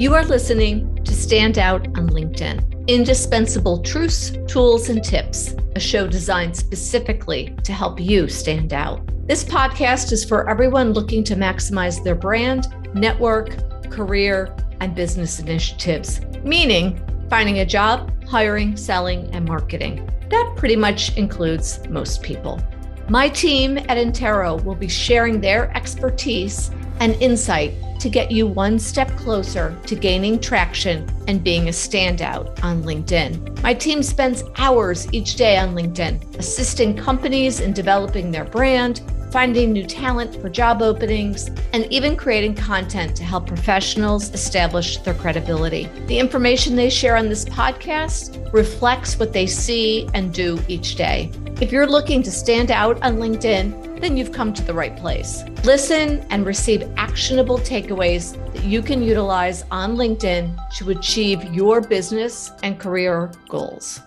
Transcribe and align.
You 0.00 0.14
are 0.14 0.24
listening 0.24 1.02
to 1.02 1.12
Stand 1.12 1.58
Out 1.58 1.88
on 1.98 2.08
LinkedIn. 2.10 2.86
Indispensable 2.86 3.82
truths, 3.82 4.30
tools, 4.46 4.90
and 4.90 5.02
tips, 5.02 5.56
a 5.74 5.80
show 5.80 6.06
designed 6.06 6.56
specifically 6.56 7.52
to 7.64 7.72
help 7.72 7.98
you 7.98 8.28
stand 8.28 8.72
out. 8.72 9.00
This 9.26 9.42
podcast 9.42 10.12
is 10.12 10.24
for 10.24 10.48
everyone 10.48 10.92
looking 10.92 11.24
to 11.24 11.34
maximize 11.34 12.04
their 12.04 12.14
brand, 12.14 12.68
network, 12.94 13.90
career, 13.90 14.56
and 14.80 14.94
business 14.94 15.40
initiatives, 15.40 16.20
meaning 16.44 17.04
finding 17.28 17.58
a 17.58 17.66
job, 17.66 18.12
hiring, 18.24 18.76
selling, 18.76 19.28
and 19.34 19.48
marketing. 19.48 20.08
That 20.30 20.54
pretty 20.56 20.76
much 20.76 21.16
includes 21.16 21.80
most 21.88 22.22
people. 22.22 22.60
My 23.08 23.28
team 23.28 23.78
at 23.78 23.98
Intero 23.98 24.62
will 24.62 24.76
be 24.76 24.86
sharing 24.86 25.40
their 25.40 25.76
expertise 25.76 26.70
and 27.00 27.14
insight 27.22 27.74
to 28.00 28.08
get 28.08 28.30
you 28.30 28.46
one 28.46 28.78
step 28.78 29.08
closer 29.16 29.76
to 29.86 29.94
gaining 29.94 30.38
traction 30.38 31.08
and 31.26 31.42
being 31.42 31.68
a 31.68 31.72
standout 31.72 32.62
on 32.62 32.82
LinkedIn. 32.82 33.62
My 33.62 33.74
team 33.74 34.02
spends 34.02 34.44
hours 34.56 35.12
each 35.12 35.34
day 35.34 35.58
on 35.58 35.74
LinkedIn, 35.74 36.38
assisting 36.38 36.96
companies 36.96 37.60
in 37.60 37.72
developing 37.72 38.30
their 38.30 38.44
brand, 38.44 39.02
finding 39.32 39.72
new 39.72 39.84
talent 39.84 40.40
for 40.40 40.48
job 40.48 40.80
openings, 40.80 41.50
and 41.72 41.84
even 41.92 42.16
creating 42.16 42.54
content 42.54 43.14
to 43.16 43.24
help 43.24 43.46
professionals 43.46 44.32
establish 44.32 44.98
their 44.98 45.14
credibility. 45.14 45.88
The 46.06 46.18
information 46.18 46.76
they 46.76 46.88
share 46.88 47.16
on 47.16 47.28
this 47.28 47.44
podcast 47.44 48.52
reflects 48.52 49.18
what 49.18 49.32
they 49.32 49.46
see 49.46 50.08
and 50.14 50.32
do 50.32 50.58
each 50.68 50.94
day. 50.94 51.30
If 51.60 51.72
you're 51.72 51.86
looking 51.86 52.22
to 52.22 52.30
stand 52.30 52.70
out 52.70 53.02
on 53.02 53.16
LinkedIn, 53.16 53.87
then 53.98 54.16
you've 54.16 54.32
come 54.32 54.52
to 54.52 54.62
the 54.62 54.72
right 54.72 54.96
place. 54.96 55.44
Listen 55.64 56.24
and 56.30 56.46
receive 56.46 56.88
actionable 56.96 57.58
takeaways 57.58 58.36
that 58.52 58.62
you 58.62 58.80
can 58.80 59.02
utilize 59.02 59.64
on 59.70 59.96
LinkedIn 59.96 60.56
to 60.76 60.90
achieve 60.90 61.42
your 61.52 61.80
business 61.80 62.52
and 62.62 62.78
career 62.78 63.32
goals. 63.48 64.00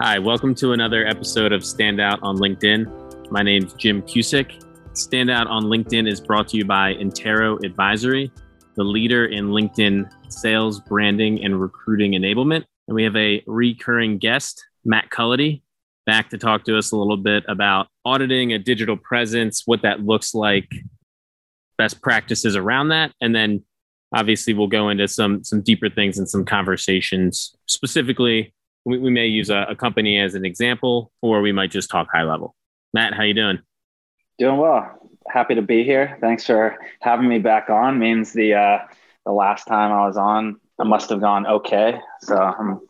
Hi, 0.00 0.18
welcome 0.18 0.54
to 0.56 0.72
another 0.72 1.06
episode 1.06 1.52
of 1.52 1.62
Standout 1.62 2.18
on 2.22 2.36
LinkedIn. 2.38 3.30
My 3.30 3.42
name's 3.42 3.74
Jim 3.74 4.02
Cusick. 4.02 4.62
Standout 4.92 5.46
on 5.48 5.64
LinkedIn 5.64 6.10
is 6.10 6.20
brought 6.20 6.48
to 6.48 6.56
you 6.56 6.64
by 6.64 6.94
Intero 6.94 7.62
Advisory, 7.62 8.32
the 8.76 8.84
leader 8.84 9.26
in 9.26 9.48
LinkedIn 9.48 10.10
sales, 10.32 10.80
branding, 10.80 11.44
and 11.44 11.60
recruiting 11.60 12.12
enablement. 12.12 12.64
And 12.88 12.94
we 12.94 13.04
have 13.04 13.16
a 13.16 13.42
recurring 13.46 14.16
guest, 14.18 14.64
Matt 14.84 15.10
Cullity, 15.10 15.62
back 16.06 16.30
to 16.30 16.38
talk 16.38 16.64
to 16.64 16.78
us 16.78 16.92
a 16.92 16.96
little 16.96 17.16
bit 17.16 17.44
about 17.48 17.88
auditing 18.04 18.52
a 18.52 18.58
digital 18.58 18.96
presence, 18.96 19.62
what 19.66 19.82
that 19.82 20.00
looks 20.00 20.34
like, 20.34 20.70
best 21.76 22.00
practices 22.00 22.56
around 22.56 22.88
that, 22.88 23.12
and 23.20 23.34
then 23.34 23.62
obviously 24.14 24.54
we'll 24.54 24.68
go 24.68 24.88
into 24.88 25.08
some 25.08 25.42
some 25.44 25.60
deeper 25.60 25.90
things 25.90 26.18
and 26.18 26.28
some 26.28 26.44
conversations. 26.44 27.54
Specifically, 27.66 28.54
we, 28.84 28.98
we 28.98 29.10
may 29.10 29.26
use 29.26 29.50
a, 29.50 29.66
a 29.68 29.76
company 29.76 30.18
as 30.18 30.34
an 30.34 30.44
example, 30.44 31.12
or 31.20 31.40
we 31.42 31.52
might 31.52 31.70
just 31.70 31.90
talk 31.90 32.08
high 32.10 32.22
level. 32.22 32.54
Matt, 32.94 33.14
how 33.14 33.24
you 33.24 33.34
doing? 33.34 33.58
Doing 34.38 34.58
well. 34.58 35.10
Happy 35.28 35.56
to 35.56 35.62
be 35.62 35.82
here. 35.82 36.18
Thanks 36.20 36.46
for 36.46 36.78
having 37.00 37.28
me 37.28 37.38
back 37.40 37.68
on. 37.68 37.98
Means 37.98 38.32
the 38.32 38.54
uh, 38.54 38.78
the 39.24 39.32
last 39.32 39.64
time 39.64 39.92
I 39.92 40.06
was 40.06 40.16
on, 40.16 40.60
I 40.78 40.84
must 40.84 41.10
have 41.10 41.20
gone 41.20 41.46
okay. 41.46 41.98
So 42.20 42.36
I'm 42.36 42.80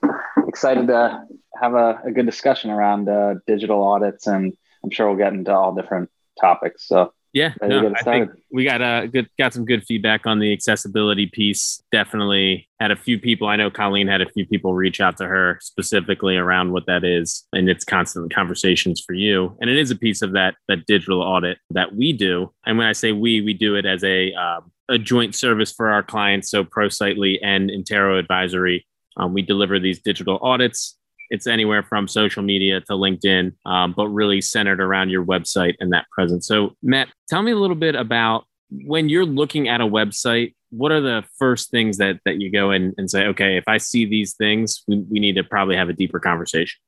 excited 0.46 0.86
to 0.88 1.24
have 1.60 1.74
a, 1.74 2.00
a 2.04 2.10
good 2.10 2.26
discussion 2.26 2.70
around 2.70 3.08
uh, 3.08 3.34
digital 3.46 3.82
audits, 3.82 4.26
and 4.26 4.56
I'm 4.84 4.90
sure 4.90 5.08
we'll 5.08 5.16
get 5.16 5.32
into 5.32 5.54
all 5.54 5.74
different 5.74 6.10
topics. 6.40 6.86
So 6.86 7.12
yeah, 7.36 7.52
no, 7.60 7.92
I 7.94 8.02
think 8.02 8.30
we 8.50 8.64
got 8.64 8.80
a 8.80 9.08
good 9.08 9.28
got 9.38 9.52
some 9.52 9.66
good 9.66 9.84
feedback 9.84 10.26
on 10.26 10.38
the 10.38 10.54
accessibility 10.54 11.26
piece. 11.26 11.82
Definitely 11.92 12.66
had 12.80 12.90
a 12.90 12.96
few 12.96 13.18
people. 13.18 13.46
I 13.46 13.56
know 13.56 13.70
Colleen 13.70 14.08
had 14.08 14.22
a 14.22 14.30
few 14.30 14.46
people 14.46 14.72
reach 14.72 15.02
out 15.02 15.18
to 15.18 15.26
her 15.26 15.58
specifically 15.60 16.38
around 16.38 16.72
what 16.72 16.86
that 16.86 17.04
is, 17.04 17.46
and 17.52 17.68
it's 17.68 17.84
constant 17.84 18.32
conversations 18.32 19.02
for 19.06 19.12
you. 19.12 19.54
And 19.60 19.68
it 19.68 19.76
is 19.76 19.90
a 19.90 19.96
piece 19.96 20.22
of 20.22 20.32
that 20.32 20.54
that 20.68 20.86
digital 20.86 21.20
audit 21.20 21.58
that 21.72 21.94
we 21.94 22.14
do. 22.14 22.54
And 22.64 22.78
when 22.78 22.86
I 22.86 22.92
say 22.92 23.12
we, 23.12 23.42
we 23.42 23.52
do 23.52 23.74
it 23.74 23.84
as 23.84 24.02
a 24.02 24.32
um, 24.32 24.72
a 24.88 24.96
joint 24.96 25.34
service 25.34 25.72
for 25.72 25.90
our 25.90 26.02
clients. 26.02 26.48
So 26.50 26.64
ProSightly 26.64 27.38
and 27.42 27.70
Intero 27.70 28.18
Advisory, 28.18 28.86
um, 29.18 29.34
we 29.34 29.42
deliver 29.42 29.78
these 29.78 30.00
digital 30.00 30.38
audits 30.40 30.96
it's 31.30 31.46
anywhere 31.46 31.82
from 31.82 32.08
social 32.08 32.42
media 32.42 32.80
to 32.82 32.92
LinkedIn, 32.92 33.52
um, 33.64 33.94
but 33.96 34.08
really 34.08 34.40
centered 34.40 34.80
around 34.80 35.10
your 35.10 35.24
website 35.24 35.74
and 35.80 35.92
that 35.92 36.06
presence. 36.10 36.46
So, 36.46 36.74
Matt, 36.82 37.08
tell 37.28 37.42
me 37.42 37.52
a 37.52 37.56
little 37.56 37.76
bit 37.76 37.94
about 37.94 38.44
when 38.70 39.08
you're 39.08 39.26
looking 39.26 39.68
at 39.68 39.80
a 39.80 39.86
website. 39.86 40.54
What 40.70 40.92
are 40.92 41.00
the 41.00 41.24
first 41.38 41.70
things 41.70 41.98
that 41.98 42.20
that 42.24 42.40
you 42.40 42.50
go 42.50 42.70
in 42.70 42.94
and 42.98 43.10
say, 43.10 43.26
okay, 43.26 43.56
if 43.56 43.64
I 43.66 43.78
see 43.78 44.04
these 44.04 44.34
things, 44.34 44.82
we, 44.88 44.98
we 45.10 45.20
need 45.20 45.36
to 45.36 45.44
probably 45.44 45.76
have 45.76 45.88
a 45.88 45.92
deeper 45.92 46.18
conversation. 46.18 46.78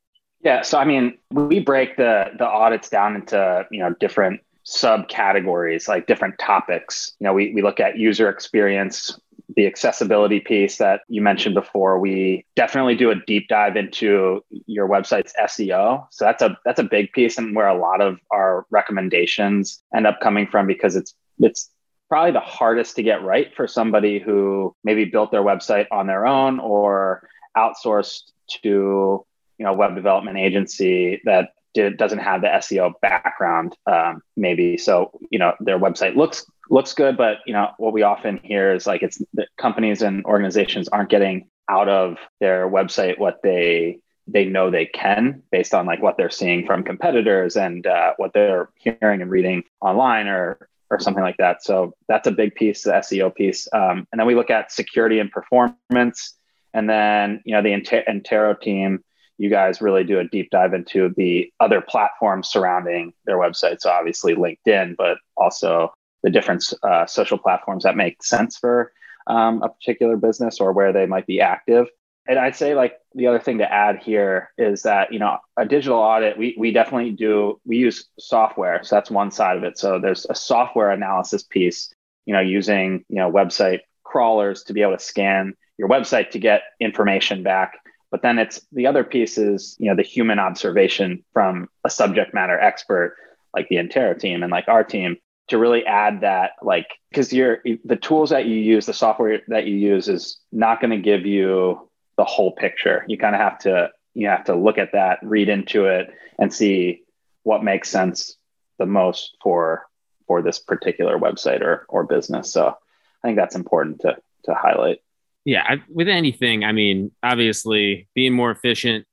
Yeah, 0.41 0.61
so 0.61 0.77
I 0.77 0.85
mean, 0.85 1.17
we 1.31 1.59
break 1.59 1.97
the 1.97 2.31
the 2.37 2.45
audits 2.45 2.89
down 2.89 3.15
into 3.15 3.65
you 3.71 3.79
know 3.79 3.93
different 3.99 4.41
subcategories, 4.65 5.87
like 5.87 6.07
different 6.07 6.37
topics. 6.39 7.13
You 7.19 7.25
know, 7.25 7.33
we 7.33 7.53
we 7.53 7.61
look 7.61 7.79
at 7.79 7.97
user 7.97 8.29
experience, 8.29 9.19
the 9.55 9.65
accessibility 9.65 10.39
piece 10.39 10.77
that 10.77 11.01
you 11.07 11.21
mentioned 11.21 11.55
before, 11.55 11.99
we 11.99 12.45
definitely 12.55 12.95
do 12.95 13.09
a 13.11 13.15
deep 13.15 13.47
dive 13.47 13.75
into 13.75 14.43
your 14.67 14.87
website's 14.87 15.33
SEO. 15.39 16.05
So 16.11 16.25
that's 16.25 16.41
a 16.41 16.57
that's 16.65 16.79
a 16.79 16.83
big 16.83 17.11
piece 17.11 17.37
and 17.37 17.55
where 17.55 17.67
a 17.67 17.77
lot 17.77 18.01
of 18.01 18.19
our 18.31 18.65
recommendations 18.69 19.81
end 19.95 20.05
up 20.05 20.19
coming 20.21 20.47
from 20.47 20.67
because 20.67 20.95
it's 20.95 21.15
it's 21.39 21.69
probably 22.09 22.31
the 22.31 22.39
hardest 22.39 22.95
to 22.95 23.03
get 23.03 23.23
right 23.23 23.55
for 23.55 23.67
somebody 23.67 24.19
who 24.19 24.75
maybe 24.83 25.05
built 25.05 25.31
their 25.31 25.43
website 25.43 25.85
on 25.91 26.07
their 26.07 26.25
own 26.25 26.59
or 26.59 27.27
outsourced 27.55 28.31
to 28.47 29.25
you 29.57 29.65
know 29.65 29.73
web 29.73 29.95
development 29.95 30.37
agency 30.37 31.21
that 31.25 31.49
did, 31.73 31.97
doesn't 31.97 32.19
have 32.19 32.41
the 32.41 32.47
SEO 32.47 32.93
background, 33.01 33.75
um, 33.85 34.21
maybe. 34.35 34.77
So 34.77 35.11
you 35.31 35.39
know 35.39 35.53
their 35.59 35.79
website 35.79 36.15
looks 36.15 36.45
looks 36.69 36.93
good, 36.93 37.17
but 37.17 37.39
you 37.45 37.53
know 37.53 37.71
what 37.77 37.93
we 37.93 38.03
often 38.03 38.37
hear 38.43 38.73
is 38.73 38.87
like 38.87 39.03
it's 39.03 39.21
that 39.33 39.47
companies 39.57 40.01
and 40.01 40.23
organizations 40.25 40.87
aren't 40.87 41.09
getting 41.09 41.49
out 41.69 41.89
of 41.89 42.17
their 42.39 42.69
website 42.69 43.19
what 43.19 43.39
they 43.43 43.99
they 44.27 44.45
know 44.45 44.69
they 44.69 44.85
can 44.85 45.41
based 45.51 45.73
on 45.73 45.85
like 45.85 46.01
what 46.01 46.17
they're 46.17 46.29
seeing 46.29 46.65
from 46.65 46.83
competitors 46.83 47.57
and 47.57 47.87
uh, 47.87 48.13
what 48.17 48.31
they're 48.33 48.69
hearing 48.75 49.21
and 49.21 49.31
reading 49.31 49.63
online 49.81 50.27
or 50.27 50.69
or 50.91 50.99
something 50.99 51.23
like 51.23 51.37
that. 51.37 51.63
So 51.63 51.93
that's 52.07 52.27
a 52.27 52.31
big 52.31 52.55
piece, 52.55 52.83
the 52.83 52.91
SEO 52.93 53.33
piece. 53.33 53.67
Um, 53.73 54.07
and 54.11 54.19
then 54.19 54.25
we 54.25 54.33
look 54.33 54.49
at 54.49 54.71
security 54.71 55.19
and 55.19 55.31
performance. 55.31 56.33
And 56.73 56.89
then, 56.89 57.41
you 57.45 57.53
know, 57.53 57.61
the 57.61 57.69
Intero 57.69 58.59
team 58.59 59.03
you 59.39 59.49
guys 59.49 59.81
really 59.81 60.03
do 60.03 60.19
a 60.19 60.25
deep 60.25 60.51
dive 60.51 60.73
into 60.73 61.13
the 61.15 61.51
other 61.61 61.81
platforms 61.81 62.49
surrounding 62.49 63.13
their 63.25 63.37
website. 63.37 63.79
So 63.79 63.89
obviously 63.89 64.35
LinkedIn, 64.35 64.97
but 64.97 65.17
also 65.37 65.93
the 66.23 66.29
different 66.29 66.73
uh, 66.83 67.05
social 67.05 67.37
platforms 67.37 67.83
that 67.83 67.95
make 67.95 68.23
sense 68.23 68.57
for 68.57 68.91
um, 69.27 69.61
a 69.61 69.69
particular 69.69 70.17
business 70.17 70.59
or 70.59 70.73
where 70.73 70.93
they 70.93 71.05
might 71.05 71.27
be 71.27 71.41
active. 71.41 71.87
And 72.27 72.37
I'd 72.37 72.55
say 72.55 72.75
like 72.75 72.93
the 73.15 73.27
other 73.27 73.39
thing 73.39 73.57
to 73.59 73.71
add 73.71 73.99
here 74.03 74.51
is 74.57 74.83
that 74.83 75.11
you 75.11 75.19
know 75.19 75.37
a 75.57 75.65
digital 75.65 75.97
audit 75.97 76.37
we 76.37 76.55
we 76.57 76.71
definitely 76.71 77.11
do 77.11 77.59
we 77.65 77.77
use 77.77 78.07
software 78.19 78.83
so 78.83 78.95
that's 78.95 79.09
one 79.09 79.31
side 79.31 79.57
of 79.57 79.63
it. 79.63 79.77
So 79.77 79.99
there's 79.99 80.25
a 80.29 80.35
software 80.35 80.91
analysis 80.91 81.43
piece 81.43 81.93
you 82.25 82.33
know 82.33 82.41
using 82.41 83.03
you 83.09 83.15
know 83.15 83.31
website 83.31 83.79
crawlers 84.03 84.63
to 84.63 84.73
be 84.73 84.81
able 84.81 84.97
to 84.97 85.03
scan 85.03 85.53
your 85.77 85.89
website 85.89 86.31
to 86.31 86.39
get 86.39 86.61
information 86.79 87.41
back 87.41 87.79
but 88.11 88.21
then 88.21 88.39
it's 88.39 88.61
the 88.71 88.87
other 88.87 89.03
piece 89.03 89.37
is, 89.37 89.75
you 89.79 89.89
know, 89.89 89.95
the 89.95 90.03
human 90.03 90.39
observation 90.39 91.23
from 91.33 91.69
a 91.83 91.89
subject 91.89 92.33
matter 92.33 92.59
expert 92.59 93.15
like 93.53 93.67
the 93.69 93.77
Intero 93.77 94.17
team 94.17 94.43
and 94.43 94.51
like 94.51 94.67
our 94.67 94.83
team 94.83 95.17
to 95.49 95.57
really 95.57 95.85
add 95.85 96.21
that 96.21 96.51
like 96.61 96.87
because 97.09 97.33
you're 97.33 97.59
the 97.83 97.95
tools 97.95 98.29
that 98.29 98.45
you 98.45 98.55
use, 98.55 98.85
the 98.85 98.93
software 98.93 99.41
that 99.47 99.65
you 99.65 99.75
use 99.75 100.07
is 100.07 100.39
not 100.51 100.81
going 100.81 100.91
to 100.91 100.97
give 100.97 101.25
you 101.25 101.89
the 102.17 102.25
whole 102.25 102.51
picture. 102.51 103.05
You 103.07 103.17
kind 103.17 103.35
of 103.35 103.41
have 103.41 103.59
to 103.59 103.91
you 104.13 104.27
have 104.27 104.45
to 104.45 104.55
look 104.55 104.77
at 104.77 104.93
that, 104.93 105.19
read 105.21 105.49
into 105.49 105.85
it, 105.85 106.13
and 106.37 106.53
see 106.53 107.03
what 107.43 107.63
makes 107.63 107.89
sense 107.89 108.35
the 108.77 108.85
most 108.85 109.37
for 109.41 109.85
for 110.27 110.41
this 110.41 110.59
particular 110.59 111.17
website 111.17 111.61
or 111.61 111.85
or 111.89 112.03
business. 112.03 112.53
So 112.53 112.67
I 112.67 113.27
think 113.27 113.37
that's 113.37 113.55
important 113.55 114.01
to 114.01 114.17
to 114.45 114.53
highlight 114.53 114.99
yeah, 115.45 115.63
I, 115.67 115.77
with 115.89 116.07
anything, 116.07 116.63
I 116.63 116.73
mean, 116.73 117.11
obviously 117.23 118.07
being 118.13 118.33
more 118.33 118.51
efficient, 118.51 119.05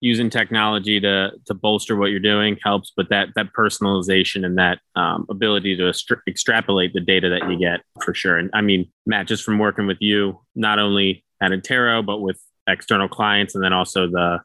using 0.00 0.28
technology 0.28 1.00
to 1.00 1.32
to 1.46 1.54
bolster 1.54 1.96
what 1.96 2.10
you're 2.10 2.20
doing 2.20 2.58
helps, 2.62 2.92
but 2.96 3.08
that 3.10 3.28
that 3.36 3.52
personalization 3.56 4.44
and 4.44 4.58
that 4.58 4.78
um, 4.94 5.26
ability 5.30 5.76
to 5.76 5.92
extrapolate 6.28 6.92
the 6.92 7.00
data 7.00 7.28
that 7.28 7.50
you 7.50 7.58
get 7.58 7.80
for 8.02 8.14
sure. 8.14 8.38
And 8.38 8.50
I 8.52 8.60
mean, 8.60 8.90
Matt, 9.06 9.26
just 9.26 9.44
from 9.44 9.58
working 9.58 9.86
with 9.86 9.98
you, 10.00 10.40
not 10.54 10.78
only 10.78 11.24
at 11.42 11.50
Intero, 11.50 12.04
but 12.04 12.20
with 12.20 12.40
external 12.66 13.08
clients, 13.08 13.54
and 13.54 13.64
then 13.64 13.72
also 13.72 14.06
the 14.06 14.40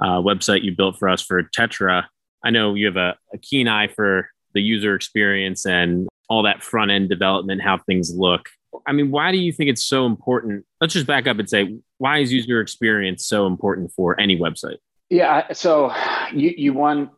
uh, 0.00 0.20
website 0.20 0.62
you 0.62 0.74
built 0.74 0.98
for 0.98 1.08
us 1.08 1.22
for 1.22 1.42
Tetra. 1.42 2.04
I 2.44 2.50
know 2.50 2.74
you 2.74 2.86
have 2.86 2.96
a, 2.96 3.16
a 3.32 3.38
keen 3.38 3.68
eye 3.68 3.88
for 3.88 4.28
the 4.54 4.62
user 4.62 4.94
experience 4.94 5.66
and 5.66 6.08
all 6.28 6.42
that 6.44 6.62
front 6.62 6.90
end 6.90 7.08
development, 7.08 7.62
how 7.62 7.78
things 7.78 8.14
look. 8.14 8.48
I 8.86 8.92
mean, 8.92 9.10
why 9.10 9.32
do 9.32 9.38
you 9.38 9.52
think 9.52 9.70
it's 9.70 9.82
so 9.82 10.06
important? 10.06 10.64
Let's 10.80 10.92
just 10.92 11.06
back 11.06 11.26
up 11.26 11.38
and 11.38 11.48
say, 11.48 11.78
why 11.98 12.18
is 12.18 12.32
user 12.32 12.60
experience 12.60 13.26
so 13.26 13.46
important 13.46 13.92
for 13.92 14.18
any 14.20 14.38
website? 14.38 14.76
Yeah. 15.10 15.52
So 15.52 15.92
you, 16.32 16.52
you 16.56 16.72
want, 16.72 17.10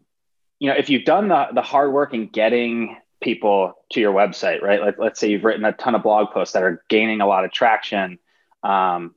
you 0.59 0.69
know, 0.69 0.77
if 0.77 0.91
you've 0.91 1.05
done 1.05 1.29
the, 1.29 1.49
the 1.55 1.63
hard 1.63 1.93
work 1.93 2.15
in 2.15 2.29
getting 2.29 2.97
people 3.21 3.75
to 3.93 4.01
your 4.01 4.13
website, 4.13 4.63
right? 4.63 4.81
Like, 4.81 4.97
let's 4.99 5.19
say 5.19 5.31
you've 5.31 5.45
written 5.45 5.65
a 5.65 5.73
ton 5.73 5.95
of 5.95 6.03
blog 6.03 6.31
posts 6.33 6.55
that 6.55 6.63
are 6.63 6.85
gaining 6.89 7.21
a 7.21 7.27
lot 7.27 7.45
of 7.45 7.53
traction, 7.53 8.19
um, 8.63 9.15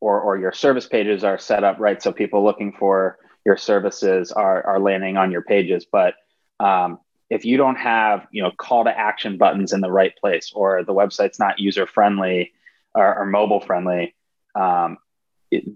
or, 0.00 0.20
or 0.20 0.38
your 0.38 0.52
service 0.52 0.86
pages 0.86 1.24
are 1.24 1.38
set 1.38 1.64
up 1.64 1.78
right. 1.78 2.02
So 2.02 2.12
people 2.12 2.44
looking 2.44 2.72
for 2.72 3.18
your 3.44 3.56
services 3.56 4.32
are, 4.32 4.62
are 4.66 4.80
landing 4.80 5.16
on 5.16 5.30
your 5.30 5.42
pages. 5.42 5.86
But 5.90 6.14
um, 6.60 6.98
if 7.30 7.44
you 7.44 7.56
don't 7.56 7.76
have 7.76 8.26
you 8.30 8.42
know 8.42 8.50
call 8.56 8.84
to 8.84 8.98
action 8.98 9.36
buttons 9.36 9.72
in 9.72 9.80
the 9.80 9.90
right 9.90 10.16
place 10.16 10.52
or 10.54 10.84
the 10.84 10.94
website's 10.94 11.38
not 11.38 11.58
user 11.58 11.86
friendly 11.86 12.52
or, 12.94 13.18
or 13.18 13.26
mobile 13.26 13.60
friendly 13.60 14.14
um, 14.54 14.98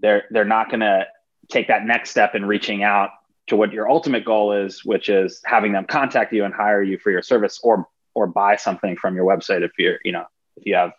they're 0.01 0.25
they're 0.31 0.45
not 0.45 0.69
going 0.69 0.79
to 0.79 1.05
take 1.51 1.67
that 1.67 1.85
next 1.85 2.09
step 2.09 2.35
in 2.35 2.45
reaching 2.45 2.83
out 2.83 3.11
to 3.47 3.55
what 3.55 3.71
your 3.73 3.89
ultimate 3.89 4.25
goal 4.25 4.53
is 4.53 4.85
which 4.85 5.09
is 5.09 5.41
having 5.45 5.71
them 5.71 5.85
contact 5.85 6.31
you 6.33 6.45
and 6.45 6.53
hire 6.53 6.81
you 6.81 6.97
for 6.97 7.11
your 7.11 7.21
service 7.21 7.59
or 7.63 7.87
or 8.13 8.27
buy 8.27 8.55
something 8.55 8.95
from 8.95 9.15
your 9.15 9.25
website 9.25 9.61
if 9.63 9.71
you're 9.77 9.99
you 10.03 10.11
know 10.11 10.25
if 10.57 10.65
you 10.65 10.75
have 10.75 10.91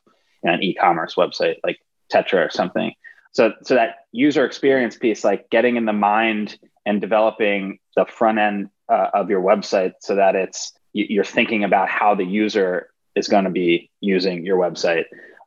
an 0.45 0.63
e-commerce 0.63 1.15
website 1.15 1.57
like 1.65 1.79
tetra 2.13 2.47
or 2.47 2.51
something. 2.51 2.93
So 3.33 3.53
so 3.63 3.75
that 3.75 4.07
user 4.13 4.45
experience 4.45 4.97
piece 4.97 5.25
like 5.25 5.49
getting 5.51 5.77
in 5.77 5.87
the 5.87 5.93
mind 5.93 6.59
and 6.85 7.01
developing 7.01 7.79
the 7.97 8.05
front 8.05 8.39
end 8.39 8.71
uh, 8.89 9.09
of 9.15 9.31
your 9.31 9.41
website 9.41 9.95
so 10.01 10.17
that 10.17 10.35
it's 10.35 10.73
you're 10.93 11.25
thinking 11.25 11.65
about 11.65 11.89
how 11.89 12.15
the 12.15 12.25
user 12.25 12.91
is 13.15 13.29
going 13.29 13.45
to 13.45 13.51
be 13.51 13.91
using 14.01 14.45
your 14.45 14.59
website. 14.59 15.05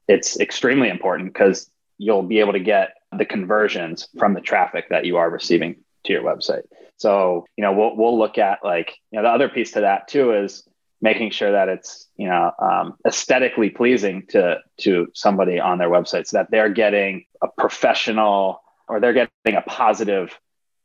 It's 0.07 0.39
extremely 0.39 0.89
important 0.89 1.33
because 1.33 1.69
you'll 1.97 2.23
be 2.23 2.39
able 2.39 2.53
to 2.53 2.59
get 2.59 2.95
the 3.17 3.25
conversions 3.25 4.07
from 4.17 4.33
the 4.33 4.41
traffic 4.41 4.89
that 4.89 5.05
you 5.05 5.17
are 5.17 5.29
receiving 5.29 5.77
to 6.05 6.13
your 6.13 6.23
website. 6.23 6.63
So 6.97 7.45
you 7.57 7.61
know 7.61 7.73
we'll, 7.73 7.95
we'll 7.95 8.17
look 8.17 8.37
at 8.37 8.59
like 8.63 8.95
you 9.11 9.17
know 9.17 9.23
the 9.23 9.33
other 9.33 9.49
piece 9.49 9.71
to 9.73 9.81
that 9.81 10.07
too 10.07 10.33
is 10.33 10.67
making 11.01 11.29
sure 11.29 11.51
that 11.51 11.69
it's 11.69 12.07
you 12.17 12.27
know 12.27 12.51
um, 12.59 12.95
aesthetically 13.05 13.69
pleasing 13.69 14.25
to 14.29 14.59
to 14.79 15.07
somebody 15.13 15.59
on 15.59 15.77
their 15.77 15.89
website 15.89 16.27
so 16.27 16.37
that 16.37 16.49
they're 16.51 16.69
getting 16.69 17.25
a 17.41 17.47
professional 17.57 18.61
or 18.87 18.99
they're 18.99 19.13
getting 19.13 19.57
a 19.57 19.61
positive 19.61 20.37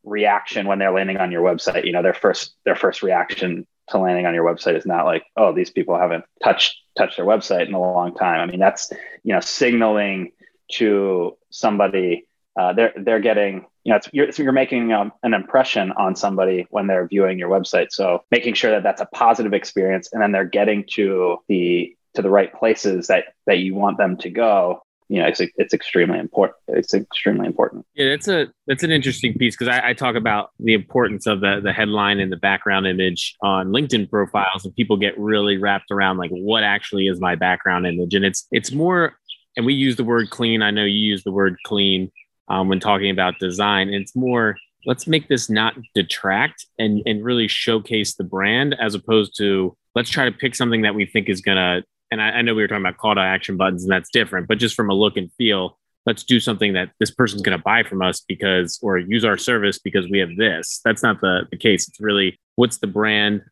reaction 0.02 0.66
when 0.66 0.78
they're 0.78 0.92
landing 0.92 1.18
on 1.18 1.30
your 1.30 1.42
website. 1.42 1.84
You 1.84 1.92
know 1.92 2.02
their 2.02 2.14
first 2.14 2.54
their 2.64 2.76
first 2.76 3.02
reaction 3.02 3.66
to 3.88 3.98
landing 3.98 4.26
on 4.26 4.34
your 4.34 4.44
website 4.44 4.76
is 4.76 4.86
not 4.86 5.04
like 5.04 5.24
oh 5.36 5.52
these 5.52 5.70
people 5.70 5.98
haven't 5.98 6.24
touched 6.42 6.76
touched 6.96 7.16
their 7.16 7.26
website 7.26 7.68
in 7.68 7.74
a 7.74 7.80
long 7.80 8.14
time. 8.14 8.40
I 8.40 8.46
mean 8.50 8.60
that's 8.60 8.92
you 9.22 9.32
know 9.32 9.40
signaling 9.40 10.32
to 10.74 11.36
somebody 11.50 12.26
uh, 12.58 12.72
they're 12.72 12.92
they're 12.96 13.20
getting 13.20 13.64
you 13.84 13.92
know 13.92 14.00
you're, 14.12 14.28
you're 14.30 14.52
making 14.52 14.92
um, 14.92 15.12
an 15.22 15.34
impression 15.34 15.92
on 15.92 16.16
somebody 16.16 16.66
when 16.70 16.86
they're 16.86 17.06
viewing 17.06 17.38
your 17.38 17.48
website. 17.48 17.90
So 17.90 18.24
making 18.30 18.54
sure 18.54 18.70
that 18.72 18.82
that's 18.82 19.00
a 19.00 19.06
positive 19.06 19.54
experience 19.54 20.10
and 20.12 20.20
then 20.20 20.32
they're 20.32 20.44
getting 20.44 20.84
to 20.94 21.38
the 21.48 21.94
to 22.14 22.22
the 22.22 22.30
right 22.30 22.52
places 22.52 23.06
that 23.06 23.24
that 23.46 23.58
you 23.58 23.74
want 23.74 23.98
them 23.98 24.16
to 24.18 24.30
go 24.30 24.82
you 25.08 25.20
know 25.20 25.26
it's 25.26 25.40
it's 25.40 25.74
extremely 25.74 26.18
important 26.18 26.56
it's 26.68 26.92
extremely 26.92 27.46
important. 27.46 27.84
Yeah 27.94 28.10
that's 28.10 28.28
a 28.28 28.48
that's 28.66 28.82
an 28.82 28.90
interesting 28.90 29.34
piece 29.34 29.56
because 29.56 29.68
I, 29.68 29.90
I, 29.90 29.92
talk 29.92 30.14
about 30.14 30.50
the 30.58 30.74
importance 30.74 31.26
of 31.26 31.40
the 31.40 31.60
the 31.62 31.72
headline 31.72 32.20
and 32.20 32.30
the 32.30 32.36
background 32.36 32.86
image 32.86 33.36
on 33.42 33.68
linkedin 33.68 34.08
profiles 34.08 34.64
and 34.64 34.74
people 34.76 34.96
get 34.96 35.18
really 35.18 35.56
wrapped 35.56 35.90
around 35.90 36.18
like 36.18 36.30
what 36.30 36.62
actually 36.62 37.06
is 37.08 37.20
my 37.20 37.34
background 37.34 37.86
image? 37.86 38.14
And 38.14 38.24
it's 38.24 38.46
it's 38.52 38.70
more 38.70 39.16
and 39.56 39.66
we 39.66 39.74
use 39.74 39.96
the 39.96 40.04
word 40.04 40.30
clean 40.30 40.62
i 40.62 40.70
know 40.70 40.84
you 40.84 40.98
use 40.98 41.22
the 41.24 41.32
word 41.32 41.56
clean 41.64 42.10
um, 42.48 42.68
when 42.68 42.80
talking 42.80 43.10
about 43.10 43.38
design 43.38 43.88
And 43.88 43.96
it's 43.96 44.16
more 44.16 44.56
let's 44.86 45.06
make 45.06 45.28
this 45.28 45.50
not 45.50 45.74
detract 45.94 46.66
and 46.78 47.02
and 47.06 47.24
really 47.24 47.48
showcase 47.48 48.14
the 48.14 48.24
brand 48.24 48.74
as 48.80 48.94
opposed 48.94 49.36
to 49.38 49.76
let's 49.94 50.10
try 50.10 50.24
to 50.24 50.32
pick 50.32 50.54
something 50.54 50.82
that 50.82 50.94
we 50.94 51.06
think 51.06 51.28
is 51.28 51.40
to 51.42 51.82
and 52.10 52.20
I, 52.20 52.30
I, 52.30 52.42
know 52.42 52.54
we 52.54 52.62
were 52.62 52.68
talking 52.68 52.84
about 52.84 52.98
call 52.98 53.14
to 53.14 53.20
action 53.20 53.56
buttons 53.56 53.84
and 53.84 53.92
that's 53.92 54.10
different, 54.10 54.48
but 54.48 54.58
just 54.58 54.74
from 54.74 54.90
a 54.90 54.94
look 54.94 55.16
and 55.16 55.30
feel, 55.34 55.78
let's 56.06 56.24
do 56.24 56.40
something 56.40 56.72
that 56.72 56.90
this 56.98 57.10
person's 57.10 57.42
going 57.42 57.56
to 57.56 57.62
buy 57.62 57.82
from 57.82 58.02
us 58.02 58.20
because, 58.20 58.78
or 58.82 58.98
use 58.98 59.24
our 59.24 59.38
service 59.38 59.78
because 59.78 60.08
we 60.08 60.18
have 60.18 60.36
this. 60.36 60.80
That's 60.84 61.02
not 61.02 61.20
the, 61.20 61.46
the 61.50 61.56
case. 61.56 61.88
It's 61.88 62.00
really 62.00 62.38
what's 62.56 62.78
the 62.78 62.86
brand? 62.86 63.42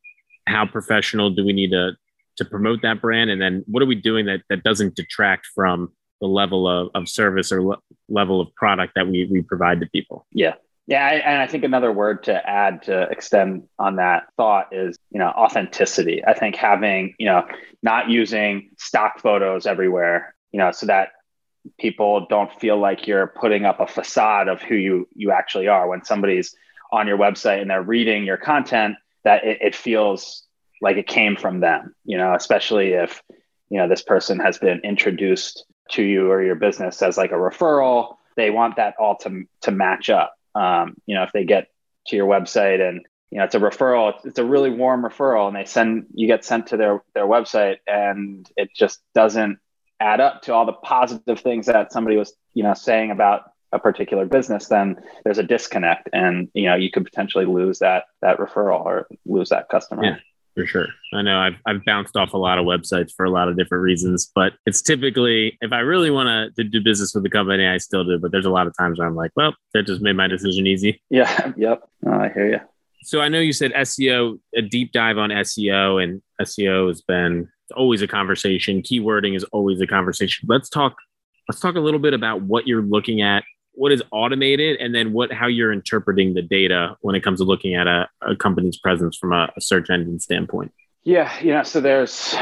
How 0.46 0.66
professional 0.66 1.30
do 1.30 1.44
we 1.44 1.52
need 1.52 1.70
to, 1.70 1.92
to 2.38 2.44
promote 2.44 2.82
that 2.82 3.00
brand? 3.00 3.30
And 3.30 3.40
then 3.40 3.64
what 3.66 3.82
are 3.82 3.86
we 3.86 3.94
doing 3.94 4.26
that, 4.26 4.42
that 4.48 4.62
doesn't 4.62 4.96
detract 4.96 5.46
from 5.54 5.92
the 6.20 6.26
level 6.26 6.66
of, 6.66 6.90
of 6.94 7.08
service 7.08 7.52
or 7.52 7.62
le- 7.62 7.78
level 8.08 8.40
of 8.40 8.52
product 8.54 8.94
that 8.96 9.06
we, 9.06 9.28
we 9.30 9.42
provide 9.42 9.80
to 9.80 9.86
people? 9.86 10.26
Yeah. 10.32 10.54
Yeah, 10.86 11.04
I, 11.04 11.12
and 11.16 11.42
I 11.42 11.46
think 11.46 11.64
another 11.64 11.92
word 11.92 12.24
to 12.24 12.48
add 12.48 12.84
to 12.84 13.02
extend 13.10 13.68
on 13.78 13.96
that 13.96 14.28
thought 14.38 14.68
is, 14.72 14.98
you 15.10 15.18
know, 15.18 15.28
authenticity. 15.28 16.24
I 16.24 16.32
think 16.32 16.56
having, 16.56 17.14
you 17.18 17.26
know, 17.26 17.46
not 17.82 18.08
using 18.08 18.70
stock 18.78 19.20
photos 19.20 19.66
everywhere, 19.66 20.34
you 20.50 20.58
know, 20.58 20.72
so 20.72 20.86
that 20.86 21.10
people 21.78 22.26
don't 22.30 22.50
feel 22.58 22.78
like 22.78 23.06
you're 23.06 23.26
putting 23.26 23.66
up 23.66 23.80
a 23.80 23.86
facade 23.86 24.48
of 24.48 24.62
who 24.62 24.76
you 24.76 25.06
you 25.14 25.30
actually 25.30 25.68
are. 25.68 25.86
When 25.86 26.04
somebody's 26.04 26.56
on 26.90 27.06
your 27.06 27.18
website 27.18 27.60
and 27.60 27.68
they're 27.68 27.82
reading 27.82 28.24
your 28.24 28.38
content, 28.38 28.96
that 29.24 29.44
it, 29.44 29.58
it 29.60 29.74
feels 29.74 30.47
like 30.80 30.96
it 30.96 31.06
came 31.06 31.36
from 31.36 31.60
them. 31.60 31.94
You 32.04 32.18
know, 32.18 32.34
especially 32.34 32.92
if 32.92 33.22
you 33.70 33.78
know 33.78 33.88
this 33.88 34.02
person 34.02 34.38
has 34.40 34.58
been 34.58 34.80
introduced 34.84 35.64
to 35.90 36.02
you 36.02 36.30
or 36.30 36.42
your 36.42 36.54
business 36.54 37.02
as 37.02 37.16
like 37.16 37.32
a 37.32 37.36
referral. 37.36 38.16
They 38.36 38.50
want 38.50 38.76
that 38.76 38.94
all 38.98 39.16
to 39.18 39.44
to 39.62 39.70
match 39.70 40.10
up 40.10 40.34
um, 40.58 40.96
you 41.06 41.14
know, 41.14 41.22
if 41.22 41.32
they 41.32 41.44
get 41.44 41.68
to 42.08 42.16
your 42.16 42.26
website 42.26 42.86
and 42.86 43.04
you 43.30 43.38
know 43.38 43.44
it's 43.44 43.54
a 43.54 43.60
referral, 43.60 44.14
it's, 44.14 44.24
it's 44.24 44.38
a 44.38 44.44
really 44.44 44.70
warm 44.70 45.02
referral, 45.02 45.46
and 45.46 45.56
they 45.56 45.64
send 45.64 46.06
you 46.14 46.26
get 46.26 46.44
sent 46.44 46.68
to 46.68 46.76
their 46.76 47.02
their 47.14 47.26
website, 47.26 47.76
and 47.86 48.50
it 48.56 48.70
just 48.74 49.00
doesn't 49.14 49.58
add 50.00 50.20
up 50.20 50.42
to 50.42 50.54
all 50.54 50.66
the 50.66 50.72
positive 50.72 51.40
things 51.40 51.66
that 51.66 51.92
somebody 51.92 52.16
was 52.16 52.34
you 52.54 52.62
know 52.62 52.74
saying 52.74 53.10
about 53.10 53.42
a 53.70 53.78
particular 53.78 54.24
business, 54.24 54.68
then 54.68 54.96
there's 55.24 55.38
a 55.38 55.42
disconnect, 55.42 56.08
and 56.12 56.48
you 56.54 56.64
know 56.64 56.74
you 56.74 56.90
could 56.90 57.04
potentially 57.04 57.44
lose 57.44 57.80
that 57.80 58.04
that 58.22 58.38
referral 58.38 58.84
or 58.84 59.06
lose 59.26 59.50
that 59.50 59.68
customer. 59.68 60.04
Yeah 60.04 60.16
for 60.58 60.66
sure. 60.66 60.86
I 61.14 61.22
know 61.22 61.38
I've, 61.38 61.54
I've 61.66 61.84
bounced 61.84 62.16
off 62.16 62.32
a 62.32 62.36
lot 62.36 62.58
of 62.58 62.64
websites 62.64 63.12
for 63.16 63.24
a 63.24 63.30
lot 63.30 63.48
of 63.48 63.56
different 63.56 63.82
reasons, 63.82 64.30
but 64.34 64.54
it's 64.66 64.82
typically 64.82 65.56
if 65.60 65.72
I 65.72 65.78
really 65.78 66.10
want 66.10 66.54
to 66.56 66.64
do 66.64 66.82
business 66.82 67.14
with 67.14 67.22
the 67.22 67.30
company, 67.30 67.64
I 67.64 67.78
still 67.78 68.04
do. 68.04 68.18
But 68.18 68.32
there's 68.32 68.44
a 68.44 68.50
lot 68.50 68.66
of 68.66 68.76
times 68.76 68.98
where 68.98 69.06
I'm 69.06 69.14
like, 69.14 69.30
well, 69.36 69.54
that 69.72 69.86
just 69.86 70.02
made 70.02 70.16
my 70.16 70.26
decision 70.26 70.66
easy. 70.66 71.00
Yeah. 71.10 71.52
Yep. 71.58 71.82
I 72.06 72.28
hear 72.28 72.50
you. 72.50 72.60
So 73.02 73.20
I 73.20 73.28
know 73.28 73.40
you 73.40 73.52
said 73.52 73.72
SEO, 73.72 74.38
a 74.54 74.62
deep 74.62 74.92
dive 74.92 75.18
on 75.18 75.30
SEO, 75.30 76.02
and 76.02 76.22
SEO 76.40 76.88
has 76.88 77.00
been 77.00 77.48
always 77.76 78.02
a 78.02 78.06
conversation. 78.06 78.82
Keywording 78.82 79.34
is 79.36 79.44
always 79.44 79.80
a 79.80 79.86
conversation. 79.86 80.46
Let's 80.48 80.68
talk. 80.68 80.96
Let's 81.48 81.60
talk 81.60 81.76
a 81.76 81.80
little 81.80 82.00
bit 82.00 82.14
about 82.14 82.42
what 82.42 82.66
you're 82.66 82.82
looking 82.82 83.22
at 83.22 83.44
what 83.78 83.92
is 83.92 84.02
automated 84.10 84.76
and 84.80 84.94
then 84.94 85.12
what 85.12 85.32
how 85.32 85.46
you're 85.46 85.72
interpreting 85.72 86.34
the 86.34 86.42
data 86.42 86.96
when 87.00 87.14
it 87.14 87.22
comes 87.22 87.38
to 87.38 87.44
looking 87.44 87.74
at 87.74 87.86
a, 87.86 88.08
a 88.22 88.34
company's 88.34 88.76
presence 88.76 89.16
from 89.16 89.32
a, 89.32 89.48
a, 89.56 89.60
search 89.60 89.88
engine 89.88 90.18
standpoint. 90.18 90.72
Yeah 91.04 91.32
you 91.40 91.52
know 91.52 91.62
so 91.62 91.80
there's 91.80 92.34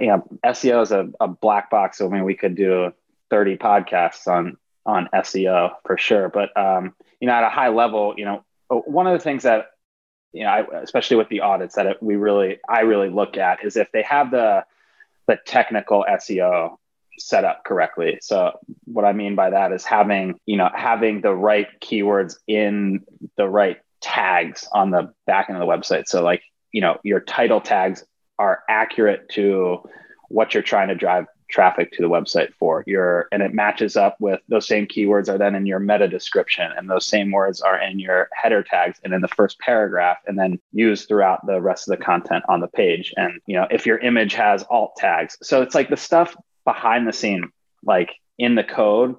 you 0.00 0.06
know 0.06 0.24
seo 0.46 0.82
is 0.82 0.92
a, 0.92 1.10
a 1.20 1.26
black 1.28 1.70
box. 1.70 1.98
So 1.98 2.06
i 2.06 2.10
mean 2.10 2.24
we 2.24 2.34
could 2.34 2.54
do 2.54 2.92
30 3.30 3.56
podcasts 3.56 4.28
on 4.28 4.56
on 4.86 5.08
seo 5.14 5.72
for 5.84 5.98
sure. 5.98 6.28
But 6.28 6.56
um 6.56 6.94
you 7.20 7.26
know 7.26 7.34
at 7.34 7.42
a 7.42 7.50
high 7.50 7.68
level 7.68 8.14
you 8.16 8.24
know 8.24 8.44
one 8.68 9.06
of 9.06 9.12
the 9.12 9.22
things 9.22 9.42
that 9.42 9.70
you 10.32 10.44
know 10.44 10.50
I, 10.50 10.82
especially 10.82 11.16
with 11.16 11.28
the 11.28 11.40
audits 11.40 11.74
that 11.74 11.86
it, 11.86 12.02
we 12.02 12.16
really 12.16 12.58
i 12.68 12.80
really 12.80 13.08
look 13.08 13.36
at 13.36 13.64
is 13.64 13.76
if 13.76 13.90
they 13.92 14.02
have 14.02 14.30
the 14.30 14.64
the 15.26 15.38
technical 15.46 16.04
seo 16.08 16.76
set 17.18 17.44
up 17.44 17.64
correctly. 17.64 18.18
So 18.20 18.58
what 18.84 19.04
I 19.04 19.12
mean 19.12 19.34
by 19.34 19.50
that 19.50 19.72
is 19.72 19.84
having, 19.84 20.38
you 20.46 20.56
know, 20.56 20.70
having 20.74 21.20
the 21.20 21.34
right 21.34 21.68
keywords 21.80 22.36
in 22.46 23.04
the 23.36 23.48
right 23.48 23.78
tags 24.00 24.68
on 24.72 24.90
the 24.90 25.12
back 25.26 25.48
end 25.48 25.60
of 25.60 25.66
the 25.66 25.72
website. 25.72 26.06
So 26.06 26.22
like, 26.22 26.42
you 26.72 26.80
know, 26.80 26.98
your 27.02 27.20
title 27.20 27.60
tags 27.60 28.04
are 28.38 28.62
accurate 28.68 29.28
to 29.30 29.82
what 30.28 30.54
you're 30.54 30.62
trying 30.62 30.88
to 30.88 30.94
drive 30.94 31.26
traffic 31.48 31.92
to 31.92 32.02
the 32.02 32.08
website 32.08 32.52
for 32.54 32.82
your 32.86 33.28
and 33.30 33.42
it 33.42 33.54
matches 33.54 33.96
up 33.96 34.16
with 34.20 34.40
those 34.48 34.66
same 34.66 34.86
keywords 34.86 35.28
are 35.28 35.38
then 35.38 35.54
in 35.54 35.64
your 35.64 35.78
meta 35.78 36.08
description 36.08 36.70
and 36.76 36.90
those 36.90 37.06
same 37.06 37.30
words 37.30 37.60
are 37.60 37.80
in 37.80 37.98
your 38.00 38.28
header 38.32 38.62
tags 38.62 38.98
and 39.04 39.14
in 39.14 39.20
the 39.20 39.28
first 39.28 39.58
paragraph 39.60 40.18
and 40.26 40.38
then 40.38 40.58
used 40.72 41.06
throughout 41.06 41.44
the 41.46 41.60
rest 41.60 41.88
of 41.88 41.96
the 41.96 42.04
content 42.04 42.44
on 42.48 42.60
the 42.60 42.66
page 42.68 43.14
and 43.16 43.40
you 43.46 43.54
know 43.54 43.66
if 43.70 43.86
your 43.86 43.98
image 43.98 44.34
has 44.34 44.64
alt 44.70 44.96
tags 44.96 45.38
so 45.40 45.62
it's 45.62 45.74
like 45.74 45.88
the 45.88 45.96
stuff 45.96 46.36
behind 46.66 47.08
the 47.08 47.14
scene, 47.14 47.50
like 47.82 48.10
in 48.38 48.54
the 48.54 48.64
code. 48.64 49.16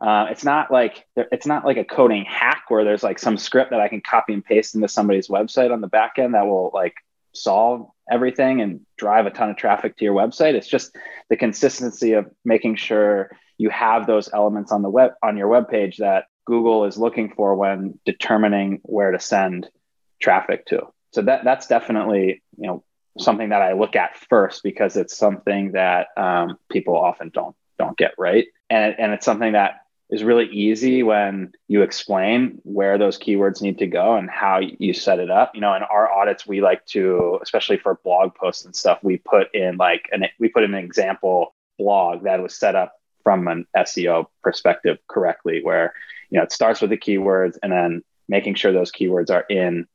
Uh, 0.00 0.26
it's 0.30 0.44
not 0.44 0.70
like 0.70 1.06
it's 1.16 1.46
not 1.46 1.64
like 1.64 1.78
a 1.78 1.84
coding 1.84 2.24
hack 2.24 2.64
where 2.68 2.84
there's 2.84 3.02
like 3.02 3.18
some 3.18 3.38
script 3.38 3.70
that 3.70 3.80
I 3.80 3.88
can 3.88 4.02
copy 4.02 4.34
and 4.34 4.44
paste 4.44 4.74
into 4.74 4.88
somebody's 4.88 5.28
website 5.28 5.72
on 5.72 5.80
the 5.80 5.88
back 5.88 6.18
end 6.18 6.34
that 6.34 6.46
will 6.46 6.70
like 6.72 6.94
solve 7.34 7.88
everything 8.10 8.60
and 8.60 8.80
drive 8.96 9.26
a 9.26 9.30
ton 9.30 9.50
of 9.50 9.56
traffic 9.56 9.96
to 9.96 10.04
your 10.04 10.14
website. 10.14 10.54
It's 10.54 10.68
just 10.68 10.94
the 11.30 11.36
consistency 11.36 12.12
of 12.12 12.26
making 12.44 12.76
sure 12.76 13.30
you 13.56 13.70
have 13.70 14.06
those 14.06 14.30
elements 14.32 14.70
on 14.70 14.82
the 14.82 14.90
web 14.90 15.12
on 15.22 15.36
your 15.36 15.48
web 15.48 15.68
page 15.68 15.96
that 15.96 16.26
Google 16.46 16.84
is 16.84 16.96
looking 16.96 17.32
for 17.34 17.54
when 17.56 17.98
determining 18.04 18.80
where 18.82 19.10
to 19.10 19.18
send 19.18 19.68
traffic 20.20 20.66
to. 20.66 20.86
So 21.12 21.22
that 21.22 21.44
that's 21.44 21.66
definitely 21.66 22.42
you 22.56 22.66
know 22.66 22.84
something 23.18 23.50
that 23.50 23.62
I 23.62 23.72
look 23.72 23.96
at 23.96 24.16
first 24.28 24.62
because 24.62 24.96
it's 24.96 25.16
something 25.16 25.72
that 25.72 26.08
um, 26.16 26.58
people 26.70 26.96
often 26.96 27.30
don't 27.32 27.54
don't 27.78 27.96
get 27.96 28.12
right, 28.18 28.46
and 28.70 28.94
and 28.98 29.12
it's 29.12 29.24
something 29.24 29.52
that 29.52 29.82
is 30.10 30.24
really 30.24 30.46
easy 30.46 31.02
when 31.02 31.52
you 31.66 31.82
explain 31.82 32.58
where 32.64 32.96
those 32.96 33.18
keywords 33.18 33.60
need 33.60 33.78
to 33.78 33.86
go 33.86 34.16
and 34.16 34.30
how 34.30 34.58
you 34.58 34.94
set 34.94 35.18
it 35.18 35.30
up. 35.30 35.54
You 35.54 35.60
know, 35.60 35.74
in 35.74 35.82
our 35.82 36.10
audits, 36.10 36.46
we 36.46 36.62
like 36.62 36.84
to, 36.86 37.38
especially 37.42 37.76
for 37.76 38.00
blog 38.02 38.34
posts 38.34 38.64
and 38.64 38.74
stuff, 38.74 38.98
we 39.02 39.18
put 39.18 39.54
in 39.54 39.76
like 39.76 40.08
an 40.12 40.24
we 40.38 40.48
put 40.48 40.64
in 40.64 40.74
an 40.74 40.84
example 40.84 41.54
blog 41.78 42.24
that 42.24 42.42
was 42.42 42.54
set 42.54 42.74
up 42.74 42.94
from 43.22 43.46
an 43.48 43.66
SEO 43.76 44.26
perspective 44.42 44.98
correctly, 45.08 45.60
where 45.62 45.92
you 46.30 46.38
know 46.38 46.44
it 46.44 46.52
starts 46.52 46.80
with 46.80 46.90
the 46.90 46.96
keywords 46.96 47.58
and 47.62 47.70
then 47.70 48.02
making 48.28 48.54
sure 48.54 48.72
those 48.72 48.92
keywords 48.92 49.30
are 49.30 49.44
in 49.48 49.86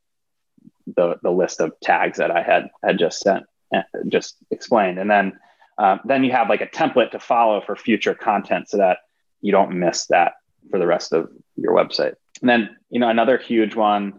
the 0.88 1.16
the 1.22 1.32
list 1.32 1.60
of 1.60 1.80
tags 1.82 2.18
that 2.18 2.32
I 2.32 2.42
had 2.42 2.70
had 2.84 3.00
just 3.00 3.20
sent 3.20 3.46
eh, 3.74 3.84
just 4.08 4.38
explained, 4.52 5.00
and 5.00 5.10
then 5.10 5.40
um, 5.78 6.00
then 6.06 6.24
you 6.24 6.32
have 6.32 6.50
like 6.50 6.62
a 6.62 6.68
template 6.68 7.12
to 7.12 7.20
follow 7.20 7.62
for 7.62 7.76
future 7.76 8.14
content 8.14 8.70
so 8.70 8.78
that 8.78 9.00
you 9.42 9.52
don't 9.52 9.78
miss 9.80 10.06
that 10.08 10.34
for 10.70 10.80
the 10.80 10.88
rest 10.88 11.14
of 11.14 11.30
your 11.56 11.74
website. 11.74 12.16
And 12.42 12.50
then, 12.50 12.78
you 12.90 13.00
know, 13.00 13.10
another 13.10 13.38
huge 13.38 13.76
one 13.76 14.14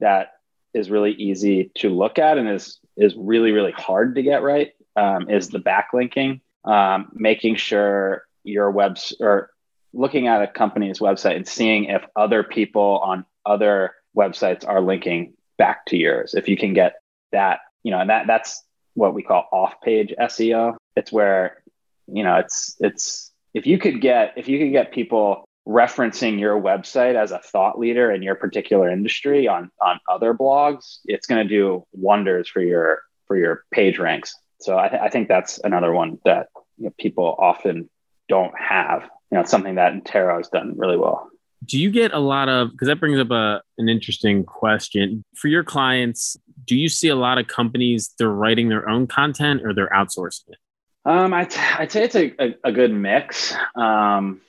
that 0.00 0.32
is 0.74 0.90
really 0.90 1.12
easy 1.12 1.70
to 1.76 1.88
look 1.88 2.18
at 2.18 2.38
and 2.38 2.48
is 2.48 2.78
is 2.96 3.14
really 3.16 3.52
really 3.52 3.72
hard 3.72 4.14
to 4.16 4.22
get 4.22 4.42
right 4.42 4.72
um, 4.96 5.30
is 5.30 5.48
the 5.48 5.58
backlinking, 5.58 6.40
um, 6.64 7.10
making 7.14 7.56
sure 7.56 8.24
your 8.44 8.70
webs 8.70 9.14
or 9.20 9.50
looking 9.92 10.26
at 10.26 10.42
a 10.42 10.46
company's 10.46 10.98
website 10.98 11.36
and 11.36 11.48
seeing 11.48 11.84
if 11.84 12.04
other 12.14 12.42
people 12.42 13.00
on 13.02 13.24
other 13.46 13.94
websites 14.16 14.66
are 14.68 14.80
linking 14.80 15.32
back 15.58 15.84
to 15.86 15.96
yours. 15.96 16.34
If 16.34 16.48
you 16.48 16.56
can 16.56 16.72
get 16.72 16.94
that, 17.32 17.60
you 17.82 17.90
know, 17.90 18.00
and 18.00 18.10
that 18.10 18.26
that's 18.26 18.62
what 18.94 19.14
we 19.14 19.22
call 19.22 19.46
off-page 19.52 20.14
SEO. 20.18 20.76
It's 20.96 21.12
where, 21.12 21.62
you 22.06 22.24
know, 22.24 22.36
it's 22.36 22.76
it's 22.80 23.32
if 23.54 23.66
you 23.66 23.78
could 23.78 24.00
get 24.00 24.34
if 24.36 24.48
you 24.48 24.58
could 24.58 24.72
get 24.72 24.92
people 24.92 25.44
referencing 25.66 26.40
your 26.40 26.60
website 26.60 27.14
as 27.14 27.30
a 27.30 27.38
thought 27.38 27.78
leader 27.78 28.10
in 28.10 28.22
your 28.22 28.34
particular 28.34 28.90
industry 28.90 29.46
on 29.46 29.70
on 29.80 30.00
other 30.08 30.32
blogs, 30.34 30.98
it's 31.04 31.26
going 31.26 31.46
to 31.46 31.48
do 31.48 31.84
wonders 31.92 32.48
for 32.48 32.60
your 32.60 33.02
for 33.26 33.36
your 33.36 33.64
page 33.70 33.98
ranks. 33.98 34.34
So 34.60 34.76
I, 34.76 34.88
th- 34.88 35.02
I 35.02 35.08
think 35.08 35.28
that's 35.28 35.58
another 35.62 35.92
one 35.92 36.18
that 36.24 36.48
you 36.78 36.86
know, 36.86 36.94
people 36.98 37.36
often 37.38 37.88
don't 38.28 38.58
have. 38.58 39.08
You 39.30 39.38
know, 39.38 39.44
something 39.44 39.76
that 39.76 39.92
Intero 39.92 40.38
has 40.38 40.48
done 40.48 40.74
really 40.76 40.96
well. 40.96 41.30
Do 41.68 41.78
you 41.78 41.90
get 41.90 42.12
a 42.12 42.18
lot 42.18 42.48
of 42.48 42.72
because 42.72 42.88
that 42.88 42.98
brings 42.98 43.20
up 43.20 43.30
a 43.30 43.62
an 43.76 43.88
interesting 43.88 44.44
question 44.44 45.24
for 45.36 45.48
your 45.48 45.62
clients? 45.62 46.36
Do 46.64 46.76
you 46.76 46.88
see 46.88 47.08
a 47.08 47.16
lot 47.16 47.38
of 47.38 47.46
companies 47.46 48.14
they're 48.18 48.28
writing 48.28 48.68
their 48.68 48.88
own 48.88 49.06
content 49.06 49.62
or 49.64 49.74
they're 49.74 49.90
outsourcing 49.90 50.48
it? 50.48 50.58
Um, 51.04 51.32
I'd, 51.32 51.54
I'd 51.54 51.92
say 51.92 52.04
it's 52.04 52.16
a, 52.16 52.34
a, 52.38 52.54
a 52.64 52.72
good 52.72 52.92
mix. 52.92 53.54
Um, 53.74 54.40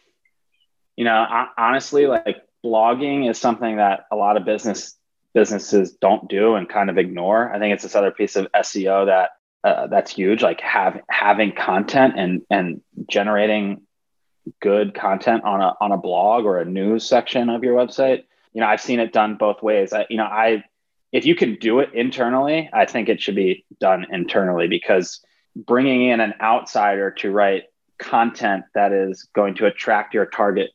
you 0.98 1.06
know, 1.06 1.46
honestly, 1.58 2.08
like 2.08 2.42
blogging 2.66 3.30
is 3.30 3.38
something 3.38 3.78
that 3.78 4.06
a 4.12 4.16
lot 4.16 4.38
of 4.38 4.46
business 4.46 4.98
businesses 5.34 5.94
don't 5.94 6.28
do 6.30 6.56
and 6.56 6.68
kind 6.68 6.90
of 6.90 6.98
ignore. 6.98 7.54
I 7.54 7.60
think 7.60 7.74
it's 7.74 7.84
this 7.84 7.96
other 7.96 8.12
piece 8.12 8.36
of 8.36 8.48
SEO 8.54 9.06
that 9.06 9.32
uh, 9.64 9.88
that's 9.88 10.12
huge. 10.12 10.42
Like 10.42 10.62
have 10.62 11.02
having 11.10 11.54
content 11.54 12.16
and 12.18 12.42
and 12.50 12.82
generating 13.10 13.82
good 14.62 14.94
content 14.94 15.44
on 15.44 15.62
a 15.62 15.74
on 15.82 15.92
a 15.92 15.98
blog 15.98 16.46
or 16.46 16.60
a 16.60 16.66
news 16.66 17.08
section 17.08 17.50
of 17.50 17.64
your 17.64 17.76
website. 17.76 18.24
You 18.54 18.62
know, 18.62 18.68
I've 18.68 18.82
seen 18.82 19.00
it 19.00 19.14
done 19.14 19.36
both 19.36 19.62
ways. 19.62 19.94
I, 19.94 20.06
you 20.10 20.18
know, 20.18 20.26
I 20.26 20.64
if 21.12 21.26
you 21.26 21.36
can 21.36 21.56
do 21.56 21.80
it 21.80 21.94
internally, 21.94 22.70
I 22.72 22.86
think 22.86 23.10
it 23.10 23.22
should 23.22 23.36
be 23.36 23.66
done 23.80 24.06
internally 24.12 24.68
because 24.68 25.24
bringing 25.56 26.06
in 26.06 26.20
an 26.20 26.34
outsider 26.42 27.12
to 27.12 27.32
write 27.32 27.64
content 27.98 28.64
that 28.76 28.94
is 28.94 29.28
going 29.34 29.56
to 29.56 29.66
attract 29.66 30.14
your 30.14 30.26
target 30.26 30.72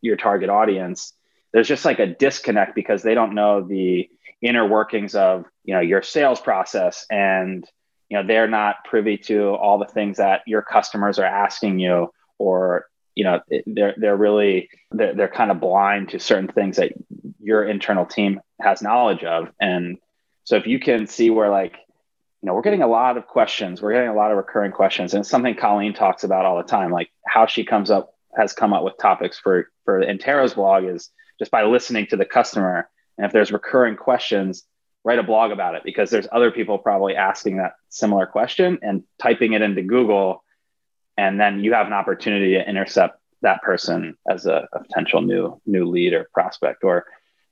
your 0.00 0.16
target 0.16 0.48
audience 0.50 1.14
there's 1.52 1.68
just 1.68 1.84
like 1.84 1.98
a 1.98 2.06
disconnect 2.06 2.74
because 2.74 3.02
they 3.02 3.14
don't 3.14 3.34
know 3.34 3.62
the 3.62 4.08
inner 4.42 4.66
workings 4.66 5.14
of 5.14 5.46
you 5.64 5.74
know 5.74 5.80
your 5.80 6.02
sales 6.02 6.40
process 6.40 7.06
and 7.10 7.68
you 8.08 8.16
know 8.16 8.26
they're 8.26 8.48
not 8.48 8.84
privy 8.84 9.16
to 9.16 9.54
all 9.54 9.78
the 9.78 9.86
things 9.86 10.18
that 10.18 10.42
your 10.46 10.62
customers 10.62 11.18
are 11.18 11.24
asking 11.24 11.78
you 11.78 12.12
or 12.38 12.86
you 13.18 13.24
know 13.24 13.40
they're 13.66 13.94
they're 13.96 14.16
really 14.16 14.68
they're, 14.92 15.14
they're 15.14 15.28
kind 15.40 15.50
of 15.50 15.60
blind 15.60 16.10
to 16.10 16.18
certain 16.20 16.48
things 16.48 16.76
that 16.76 16.92
your 17.40 17.64
internal 17.64 18.06
team 18.06 18.40
has 18.60 18.82
knowledge 18.82 19.24
of 19.24 19.48
and 19.60 19.98
so 20.44 20.56
if 20.56 20.66
you 20.66 20.78
can 20.78 21.06
see 21.06 21.28
where 21.28 21.50
like 21.50 21.76
you 22.42 22.46
know, 22.46 22.54
we're 22.54 22.62
getting 22.62 22.82
a 22.82 22.88
lot 22.88 23.16
of 23.16 23.26
questions. 23.26 23.82
We're 23.82 23.92
getting 23.92 24.08
a 24.08 24.14
lot 24.14 24.30
of 24.30 24.36
recurring 24.36 24.70
questions, 24.70 25.12
and 25.12 25.22
it's 25.22 25.30
something 25.30 25.56
Colleen 25.56 25.92
talks 25.92 26.22
about 26.22 26.44
all 26.44 26.56
the 26.56 26.62
time. 26.62 26.90
Like 26.92 27.10
how 27.26 27.46
she 27.46 27.64
comes 27.64 27.90
up 27.90 28.14
has 28.36 28.52
come 28.52 28.72
up 28.72 28.84
with 28.84 28.94
topics 28.98 29.38
for 29.38 29.70
for 29.84 30.00
Intero's 30.00 30.54
blog 30.54 30.84
is 30.84 31.10
just 31.38 31.50
by 31.50 31.64
listening 31.64 32.06
to 32.08 32.16
the 32.16 32.24
customer, 32.24 32.88
and 33.16 33.26
if 33.26 33.32
there's 33.32 33.50
recurring 33.50 33.96
questions, 33.96 34.64
write 35.04 35.18
a 35.18 35.24
blog 35.24 35.50
about 35.50 35.74
it 35.74 35.82
because 35.84 36.10
there's 36.10 36.28
other 36.30 36.52
people 36.52 36.78
probably 36.78 37.16
asking 37.16 37.56
that 37.56 37.72
similar 37.88 38.26
question 38.26 38.78
and 38.82 39.02
typing 39.20 39.54
it 39.54 39.62
into 39.62 39.82
Google, 39.82 40.44
and 41.18 41.38
then 41.38 41.62
you 41.64 41.74
have 41.74 41.88
an 41.88 41.92
opportunity 41.92 42.54
to 42.54 42.66
intercept 42.66 43.20
that 43.42 43.60
person 43.62 44.16
as 44.30 44.46
a, 44.46 44.68
a 44.72 44.82
potential 44.84 45.20
new 45.20 45.60
new 45.66 45.84
lead 45.84 46.14
or 46.14 46.28
prospect, 46.32 46.84
or 46.84 47.04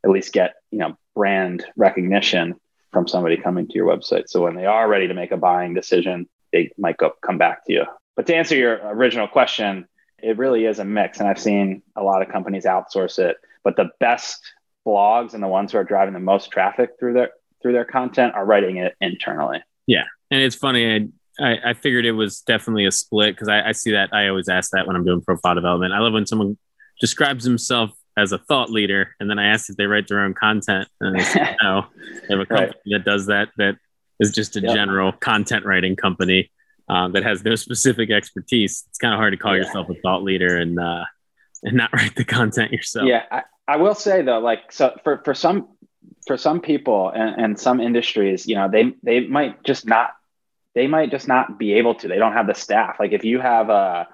at 0.05 0.11
least 0.11 0.33
get 0.33 0.55
you 0.71 0.79
know 0.79 0.97
brand 1.15 1.67
recognition 1.77 2.55
from 2.93 3.09
somebody 3.09 3.37
coming 3.37 3.67
to 3.67 3.75
your 3.75 3.87
website. 3.87 4.29
So 4.29 4.43
when 4.45 4.55
they 4.55 4.65
are 4.65 4.89
ready 4.89 5.09
to 5.09 5.15
make 5.15 5.33
a 5.33 5.37
buying 5.37 5.75
decision, 5.75 6.29
they 6.53 6.71
might 6.79 6.97
go 6.97 7.13
come 7.21 7.39
back 7.39 7.67
to 7.67 7.73
you. 7.73 7.85
But 8.15 8.27
to 8.29 8.37
answer 8.37 8.57
your 8.57 8.81
original 8.89 9.29
question, 9.29 9.87
it 10.23 10.39
really 10.39 10.65
is 10.65 10.79
a 10.79 10.85
mix. 10.85 11.19
And 11.19 11.29
I've 11.29 11.39
seen 11.39 11.83
a 11.97 12.03
lot 12.03 12.23
of 12.23 12.29
companies 12.29 12.65
outsource 12.65 13.19
it, 13.19 13.37
but 13.65 13.77
the 13.77 13.91
best 14.01 14.41
blogs 14.87 15.35
and 15.35 15.43
the 15.43 15.49
ones 15.49 15.73
who 15.73 15.79
are 15.79 15.85
driving 15.85 16.15
the 16.15 16.21
most 16.21 16.51
traffic 16.51 16.91
through 16.99 17.15
their 17.15 17.31
through 17.61 17.73
their 17.73 17.85
content 17.85 18.35
are 18.35 18.47
writing 18.47 18.77
it 18.77 18.95
internally. 19.01 19.63
Yeah. 19.87 20.05
And 20.31 20.41
it's 20.41 20.57
funny. 20.57 21.11
I, 21.39 21.45
I, 21.45 21.71
I 21.71 21.75
figured 21.75 22.05
it 22.05 22.13
was 22.13 22.41
definitely 22.41 22.87
a 22.87 22.93
split 22.93 23.35
because 23.35 23.49
I, 23.49 23.69
I 23.69 23.73
see 23.73 23.93
that. 23.93 24.13
I 24.13 24.29
always 24.29 24.49
ask 24.49 24.71
that 24.73 24.87
when 24.87 24.97
I'm 24.97 25.05
doing 25.05 25.21
profile 25.21 25.55
development. 25.55 25.93
I 25.93 25.99
love 25.99 26.13
when 26.13 26.27
someone 26.27 26.59
describes 27.01 27.45
himself 27.45 27.91
as 28.17 28.33
a 28.33 28.39
thought 28.39 28.71
leader, 28.71 29.15
and 29.21 29.29
then 29.29 29.39
I 29.39 29.49
ask 29.49 29.69
if 29.69 29.77
they 29.77 29.87
write 29.87 30.09
their 30.09 30.21
own 30.21 30.35
content, 30.35 30.89
and 31.01 31.19
they 31.19 31.23
said 31.23 31.57
no. 31.63 31.87
They 32.29 32.35
have 32.35 32.41
a 32.41 32.47
company 32.47 32.67
right. 32.67 32.75
that 32.93 33.05
does 33.05 33.27
that. 33.27 33.49
That 33.59 33.77
is 34.21 34.33
just 34.33 34.57
a 34.57 34.61
yep. 34.61 34.75
general 34.75 35.13
content 35.13 35.65
writing 35.67 35.97
company 35.97 36.51
um, 36.89 37.13
that 37.13 37.23
has 37.23 37.45
no 37.45 37.55
specific 37.55 38.11
expertise. 38.11 38.85
It's 38.89 38.99
kind 38.99 39.13
of 39.13 39.19
hard 39.19 39.33
to 39.33 39.37
call 39.37 39.57
yeah. 39.57 39.65
yourself 39.65 39.89
a 39.91 39.95
thought 40.01 40.23
leader 40.23 40.57
and 40.57 40.79
uh, 40.79 41.05
and 41.63 41.77
not 41.77 41.93
write 41.95 42.17
the 42.17 42.25
content 42.25 42.73
yourself. 42.73 43.07
Yeah, 43.07 43.25
I, 43.31 43.43
I 43.69 43.77
will 43.77 43.95
say 43.95 44.23
though, 44.23 44.39
like 44.39 44.73
so 44.73 44.97
for 45.05 45.21
for 45.25 45.35
some 45.35 45.69
for 46.27 46.37
some 46.37 46.61
people 46.61 47.11
and, 47.11 47.41
and 47.41 47.61
some 47.61 47.81
industries, 47.81 48.47
you 48.47 48.55
know, 48.55 48.69
they 48.71 48.95
they 49.03 49.27
might 49.27 49.63
just 49.65 49.87
not 49.87 50.11
they 50.77 50.87
might 50.87 51.11
just 51.11 51.27
not 51.27 51.59
be 51.59 51.73
able 51.73 51.95
to. 51.97 52.07
They 52.07 52.19
don't 52.19 52.35
have 52.35 52.47
the 52.47 52.55
staff. 52.55 52.97
Like 53.01 53.13
if 53.13 53.25
you 53.25 53.41
have 53.41 53.71
a 53.71 54.07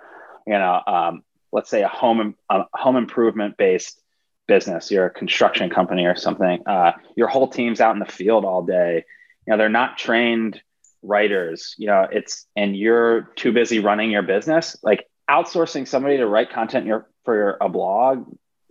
you 0.46 0.54
know 0.54 0.80
um, 0.86 1.22
let's 1.52 1.68
say 1.68 1.82
a 1.82 1.88
home 1.88 2.36
a 2.48 2.62
home 2.72 2.96
improvement 2.96 3.58
based 3.58 4.00
business, 4.46 4.90
you're 4.90 5.06
a 5.06 5.10
construction 5.10 5.68
company 5.68 6.06
or 6.06 6.16
something, 6.16 6.62
uh, 6.66 6.92
your 7.16 7.28
whole 7.28 7.48
team's 7.48 7.80
out 7.80 7.94
in 7.94 7.98
the 7.98 8.06
field 8.06 8.44
all 8.44 8.62
day. 8.62 9.04
You 9.46 9.50
know, 9.50 9.58
they're 9.58 9.68
not 9.68 9.98
trained 9.98 10.62
writers. 11.02 11.74
You 11.78 11.88
know, 11.88 12.06
it's 12.10 12.46
and 12.56 12.76
you're 12.76 13.22
too 13.34 13.52
busy 13.52 13.80
running 13.80 14.12
your 14.12 14.22
business. 14.22 14.76
Like 14.84 15.08
outsourcing 15.28 15.88
somebody 15.88 16.18
to 16.18 16.26
write 16.26 16.52
content 16.52 16.86
your, 16.86 17.08
for 17.24 17.34
your, 17.34 17.56
a 17.60 17.68
blog 17.68 18.26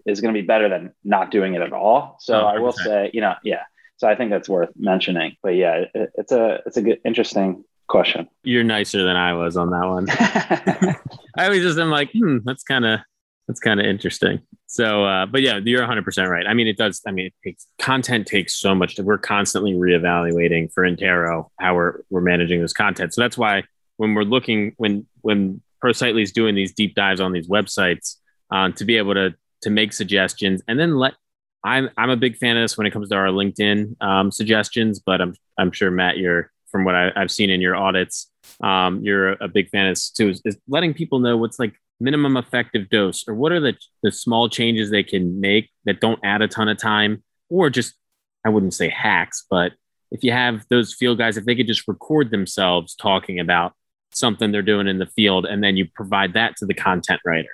is 0.05 0.21
going 0.21 0.33
to 0.33 0.41
be 0.41 0.45
better 0.45 0.69
than 0.69 0.93
not 1.03 1.29
doing 1.29 1.55
it 1.55 1.61
at 1.61 1.73
all. 1.73 2.17
So 2.21 2.39
I 2.39 2.59
will 2.59 2.71
say, 2.71 3.11
you 3.13 3.21
know, 3.21 3.35
yeah. 3.43 3.63
So 3.97 4.07
I 4.07 4.15
think 4.15 4.31
that's 4.31 4.49
worth 4.49 4.71
mentioning. 4.77 5.35
But 5.43 5.55
yeah, 5.55 5.85
it, 5.93 6.11
it's 6.15 6.31
a 6.31 6.61
it's 6.65 6.77
a 6.77 6.81
good 6.81 7.01
interesting 7.05 7.65
question. 7.91 8.27
You're 8.43 8.63
nicer 8.63 9.03
than 9.03 9.15
I 9.15 9.33
was 9.33 9.57
on 9.57 9.69
that 9.69 9.85
one. 9.85 10.07
I 11.37 11.45
always 11.45 11.61
just 11.61 11.77
am 11.77 11.91
like, 11.91 12.11
hmm, 12.11 12.37
that's 12.43 12.63
kind 12.63 12.85
of 12.85 13.01
that's 13.47 13.59
kind 13.59 13.79
of 13.79 13.85
interesting. 13.85 14.39
So, 14.67 15.03
uh, 15.03 15.25
but 15.25 15.41
yeah, 15.41 15.59
you're 15.63 15.81
100 15.81 16.03
percent 16.05 16.29
right. 16.29 16.47
I 16.47 16.53
mean, 16.53 16.67
it 16.67 16.77
does. 16.77 17.01
I 17.05 17.11
mean, 17.11 17.27
it 17.27 17.33
takes 17.43 17.67
content 17.77 18.25
takes 18.25 18.55
so 18.55 18.73
much. 18.73 18.97
We're 18.97 19.17
constantly 19.17 19.73
reevaluating 19.73 20.71
for 20.73 20.83
Intero 20.83 21.49
how 21.59 21.75
we're 21.75 21.99
we're 22.09 22.21
managing 22.21 22.61
this 22.61 22.73
content. 22.73 23.13
So 23.13 23.21
that's 23.21 23.37
why 23.37 23.63
when 23.97 24.15
we're 24.15 24.23
looking 24.23 24.73
when 24.77 25.05
when 25.21 25.61
ProSightly 25.83 26.23
is 26.23 26.31
doing 26.31 26.55
these 26.55 26.73
deep 26.73 26.95
dives 26.95 27.19
on 27.19 27.33
these 27.33 27.47
websites 27.47 28.15
uh, 28.51 28.71
to 28.71 28.85
be 28.85 28.97
able 28.97 29.13
to 29.13 29.35
to 29.63 29.69
make 29.69 29.93
suggestions 29.93 30.63
and 30.67 30.79
then 30.79 30.95
let 30.95 31.13
I'm 31.63 31.89
I'm 31.97 32.09
a 32.09 32.17
big 32.17 32.37
fan 32.37 32.57
of 32.57 32.63
this 32.63 32.77
when 32.77 32.87
it 32.87 32.91
comes 32.91 33.09
to 33.09 33.15
our 33.15 33.27
LinkedIn 33.27 34.01
um, 34.01 34.31
suggestions, 34.31 34.99
but 34.99 35.21
I'm 35.21 35.35
I'm 35.57 35.71
sure 35.71 35.91
Matt, 35.91 36.17
you're 36.17 36.51
from 36.71 36.83
what 36.83 36.95
I, 36.95 37.11
have 37.15 37.31
seen 37.31 37.49
in 37.49 37.61
your 37.61 37.75
audits, 37.75 38.29
um, 38.61 39.01
you're 39.03 39.33
a 39.33 39.47
big 39.47 39.69
fan 39.69 39.87
of 39.87 39.97
too. 40.15 40.29
Is, 40.29 40.41
is 40.45 40.57
letting 40.67 40.93
people 40.93 41.19
know 41.19 41.37
what's 41.37 41.59
like 41.59 41.73
minimum 41.99 42.37
effective 42.37 42.89
dose, 42.89 43.27
or 43.27 43.35
what 43.35 43.51
are 43.51 43.59
the 43.59 43.75
the 44.03 44.11
small 44.11 44.49
changes 44.49 44.89
they 44.89 45.03
can 45.03 45.39
make 45.39 45.69
that 45.85 46.01
don't 46.01 46.19
add 46.23 46.41
a 46.41 46.47
ton 46.47 46.69
of 46.69 46.77
time, 46.77 47.23
or 47.49 47.69
just 47.69 47.93
I 48.45 48.49
wouldn't 48.49 48.73
say 48.73 48.89
hacks, 48.89 49.45
but 49.49 49.73
if 50.11 50.23
you 50.23 50.31
have 50.31 50.65
those 50.69 50.93
field 50.93 51.17
guys, 51.17 51.37
if 51.37 51.45
they 51.45 51.55
could 51.55 51.67
just 51.67 51.87
record 51.87 52.31
themselves 52.31 52.95
talking 52.95 53.39
about 53.39 53.73
something 54.13 54.51
they're 54.51 54.61
doing 54.61 54.87
in 54.87 54.99
the 54.99 55.05
field, 55.05 55.45
and 55.45 55.63
then 55.63 55.77
you 55.77 55.87
provide 55.95 56.33
that 56.33 56.57
to 56.57 56.65
the 56.65 56.73
content 56.73 57.21
writer, 57.25 57.47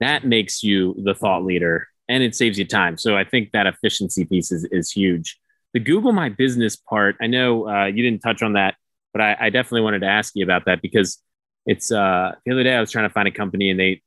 that 0.00 0.24
makes 0.24 0.62
you 0.62 0.94
the 1.02 1.14
thought 1.14 1.44
leader 1.44 1.88
and 2.08 2.22
it 2.22 2.34
saves 2.34 2.58
you 2.58 2.64
time. 2.64 2.96
So 2.96 3.16
I 3.16 3.24
think 3.24 3.52
that 3.52 3.66
efficiency 3.66 4.24
piece 4.24 4.52
is, 4.52 4.64
is 4.70 4.90
huge. 4.90 5.38
The 5.76 5.80
Google 5.80 6.12
My 6.12 6.30
Business 6.30 6.74
part, 6.74 7.16
I 7.20 7.26
know 7.26 7.68
uh, 7.68 7.84
you 7.84 8.02
didn't 8.02 8.20
touch 8.20 8.42
on 8.42 8.54
that, 8.54 8.76
but 9.12 9.20
I, 9.20 9.36
I, 9.38 9.50
definitely 9.50 9.82
wanted 9.82 9.98
to 9.98 10.06
ask 10.06 10.32
you 10.34 10.42
about 10.42 10.64
that 10.64 10.80
because 10.80 11.22
it's 11.66 11.92
uh, 11.92 12.32
the 12.46 12.52
other 12.52 12.62
day 12.62 12.74
I 12.74 12.80
was 12.80 12.90
trying 12.90 13.06
to 13.06 13.12
find 13.12 13.28
a 13.28 13.30
company 13.30 13.68
and 13.68 13.78
they 13.78 14.00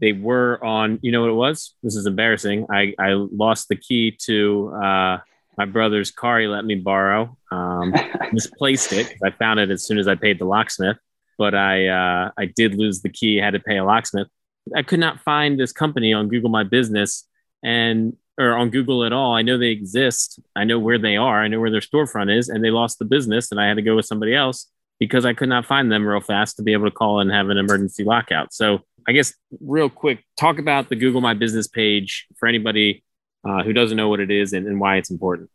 they 0.00 0.12
were 0.12 0.58
on. 0.64 0.98
You 1.02 1.12
know 1.12 1.20
what 1.20 1.28
it 1.28 1.34
was? 1.34 1.74
This 1.82 1.96
is 1.96 2.06
embarrassing. 2.06 2.68
I 2.72 2.94
I 2.98 3.10
lost 3.10 3.68
the 3.68 3.76
key 3.76 4.16
to 4.22 4.72
uh, 4.74 5.18
my 5.58 5.66
brother's 5.66 6.10
car. 6.10 6.40
He 6.40 6.46
let 6.46 6.64
me 6.64 6.76
borrow. 6.76 7.36
Um, 7.52 7.92
misplaced 8.32 8.94
it. 8.94 9.12
I 9.22 9.32
found 9.32 9.60
it 9.60 9.70
as 9.70 9.84
soon 9.84 9.98
as 9.98 10.08
I 10.08 10.14
paid 10.14 10.38
the 10.38 10.46
locksmith, 10.46 10.96
but 11.36 11.54
I 11.54 11.88
uh, 11.88 12.30
I 12.38 12.46
did 12.46 12.74
lose 12.74 13.02
the 13.02 13.10
key. 13.10 13.36
Had 13.36 13.50
to 13.50 13.60
pay 13.60 13.76
a 13.76 13.84
locksmith. 13.84 14.28
I 14.74 14.82
could 14.82 15.00
not 15.00 15.20
find 15.20 15.60
this 15.60 15.72
company 15.72 16.14
on 16.14 16.28
Google 16.28 16.48
My 16.48 16.64
Business 16.64 17.28
and 17.62 18.16
or 18.38 18.54
on 18.54 18.70
Google 18.70 19.04
at 19.04 19.12
all. 19.12 19.34
I 19.34 19.42
know 19.42 19.58
they 19.58 19.68
exist. 19.68 20.40
I 20.54 20.64
know 20.64 20.78
where 20.78 20.98
they 20.98 21.16
are. 21.16 21.42
I 21.42 21.48
know 21.48 21.60
where 21.60 21.70
their 21.70 21.80
storefront 21.80 22.36
is, 22.36 22.48
and 22.48 22.62
they 22.62 22.70
lost 22.70 22.98
the 22.98 23.04
business, 23.04 23.50
and 23.50 23.60
I 23.60 23.68
had 23.68 23.76
to 23.76 23.82
go 23.82 23.96
with 23.96 24.06
somebody 24.06 24.34
else 24.34 24.66
because 24.98 25.24
I 25.24 25.34
could 25.34 25.48
not 25.48 25.66
find 25.66 25.90
them 25.90 26.06
real 26.06 26.20
fast 26.20 26.56
to 26.56 26.62
be 26.62 26.72
able 26.72 26.86
to 26.86 26.94
call 26.94 27.20
and 27.20 27.30
have 27.30 27.48
an 27.48 27.58
emergency 27.58 28.04
lockout. 28.04 28.52
So 28.52 28.80
I 29.06 29.12
guess 29.12 29.34
real 29.60 29.88
quick, 29.88 30.24
talk 30.38 30.58
about 30.58 30.88
the 30.88 30.96
Google 30.96 31.20
My 31.20 31.34
Business 31.34 31.68
page 31.68 32.26
for 32.36 32.48
anybody 32.48 33.04
uh, 33.46 33.62
who 33.62 33.72
doesn't 33.72 33.96
know 33.96 34.08
what 34.08 34.20
it 34.20 34.30
is 34.30 34.52
and, 34.52 34.66
and 34.66 34.80
why 34.80 34.96
it's 34.96 35.10
important. 35.10 35.50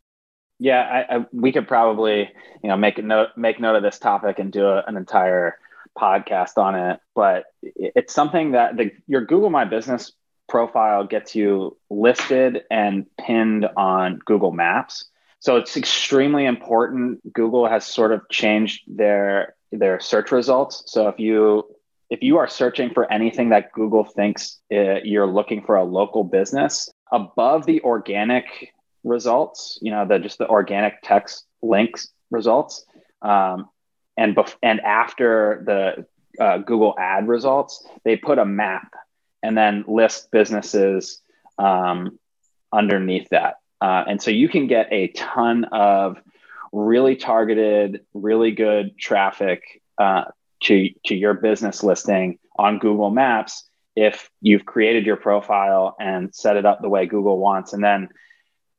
Yeah, 0.58 0.80
I, 0.80 1.16
I, 1.16 1.26
we 1.32 1.50
could 1.52 1.66
probably 1.66 2.30
you 2.62 2.68
know 2.68 2.76
make 2.76 2.98
a 2.98 3.02
note 3.02 3.30
make 3.36 3.60
note 3.60 3.76
of 3.76 3.82
this 3.82 3.98
topic 3.98 4.38
and 4.38 4.52
do 4.52 4.66
a, 4.66 4.84
an 4.86 4.96
entire 4.96 5.58
podcast 5.98 6.56
on 6.56 6.74
it, 6.74 7.00
but 7.14 7.44
it's 7.62 8.14
something 8.14 8.52
that 8.52 8.76
the, 8.76 8.92
your 9.06 9.24
Google 9.24 9.50
My 9.50 9.64
Business 9.64 10.12
profile 10.52 11.02
gets 11.02 11.34
you 11.34 11.78
listed 11.88 12.64
and 12.70 13.06
pinned 13.16 13.66
on 13.74 14.20
Google 14.26 14.52
Maps. 14.52 15.06
So 15.40 15.56
it's 15.56 15.78
extremely 15.78 16.44
important. 16.44 17.32
Google 17.32 17.66
has 17.66 17.86
sort 17.86 18.12
of 18.12 18.20
changed 18.30 18.82
their 18.86 19.54
their 19.72 19.98
search 19.98 20.30
results. 20.30 20.74
So 20.86 21.08
if 21.08 21.18
you 21.18 21.64
if 22.10 22.22
you 22.22 22.36
are 22.36 22.46
searching 22.46 22.90
for 22.92 23.10
anything 23.10 23.48
that 23.48 23.72
Google 23.72 24.04
thinks 24.04 24.60
uh, 24.70 25.00
you're 25.02 25.32
looking 25.38 25.62
for 25.64 25.76
a 25.76 25.84
local 25.84 26.22
business, 26.22 26.90
above 27.10 27.64
the 27.64 27.80
organic 27.80 28.44
results, 29.04 29.78
you 29.80 29.90
know, 29.90 30.06
the 30.06 30.18
just 30.18 30.36
the 30.36 30.48
organic 30.48 31.00
text 31.02 31.46
links 31.62 32.12
results, 32.30 32.84
um, 33.22 33.70
and 34.18 34.36
bef- 34.36 34.60
and 34.62 34.80
after 34.80 35.62
the 35.64 36.06
uh, 36.44 36.58
Google 36.58 36.94
ad 36.98 37.26
results, 37.26 37.82
they 38.04 38.16
put 38.16 38.38
a 38.38 38.44
map 38.44 38.92
and 39.42 39.56
then 39.56 39.84
list 39.86 40.30
businesses 40.30 41.20
um, 41.58 42.18
underneath 42.72 43.28
that. 43.30 43.56
Uh, 43.80 44.04
and 44.06 44.22
so 44.22 44.30
you 44.30 44.48
can 44.48 44.66
get 44.66 44.92
a 44.92 45.08
ton 45.08 45.64
of 45.64 46.16
really 46.72 47.16
targeted, 47.16 48.04
really 48.14 48.52
good 48.52 48.96
traffic 48.96 49.82
uh, 49.98 50.24
to, 50.62 50.88
to 51.06 51.14
your 51.14 51.34
business 51.34 51.82
listing 51.82 52.38
on 52.56 52.78
Google 52.78 53.10
Maps 53.10 53.68
if 53.94 54.30
you've 54.40 54.64
created 54.64 55.04
your 55.04 55.16
profile 55.16 55.96
and 56.00 56.34
set 56.34 56.56
it 56.56 56.64
up 56.64 56.80
the 56.80 56.88
way 56.88 57.06
Google 57.06 57.38
wants. 57.38 57.72
And 57.72 57.82
then 57.82 58.08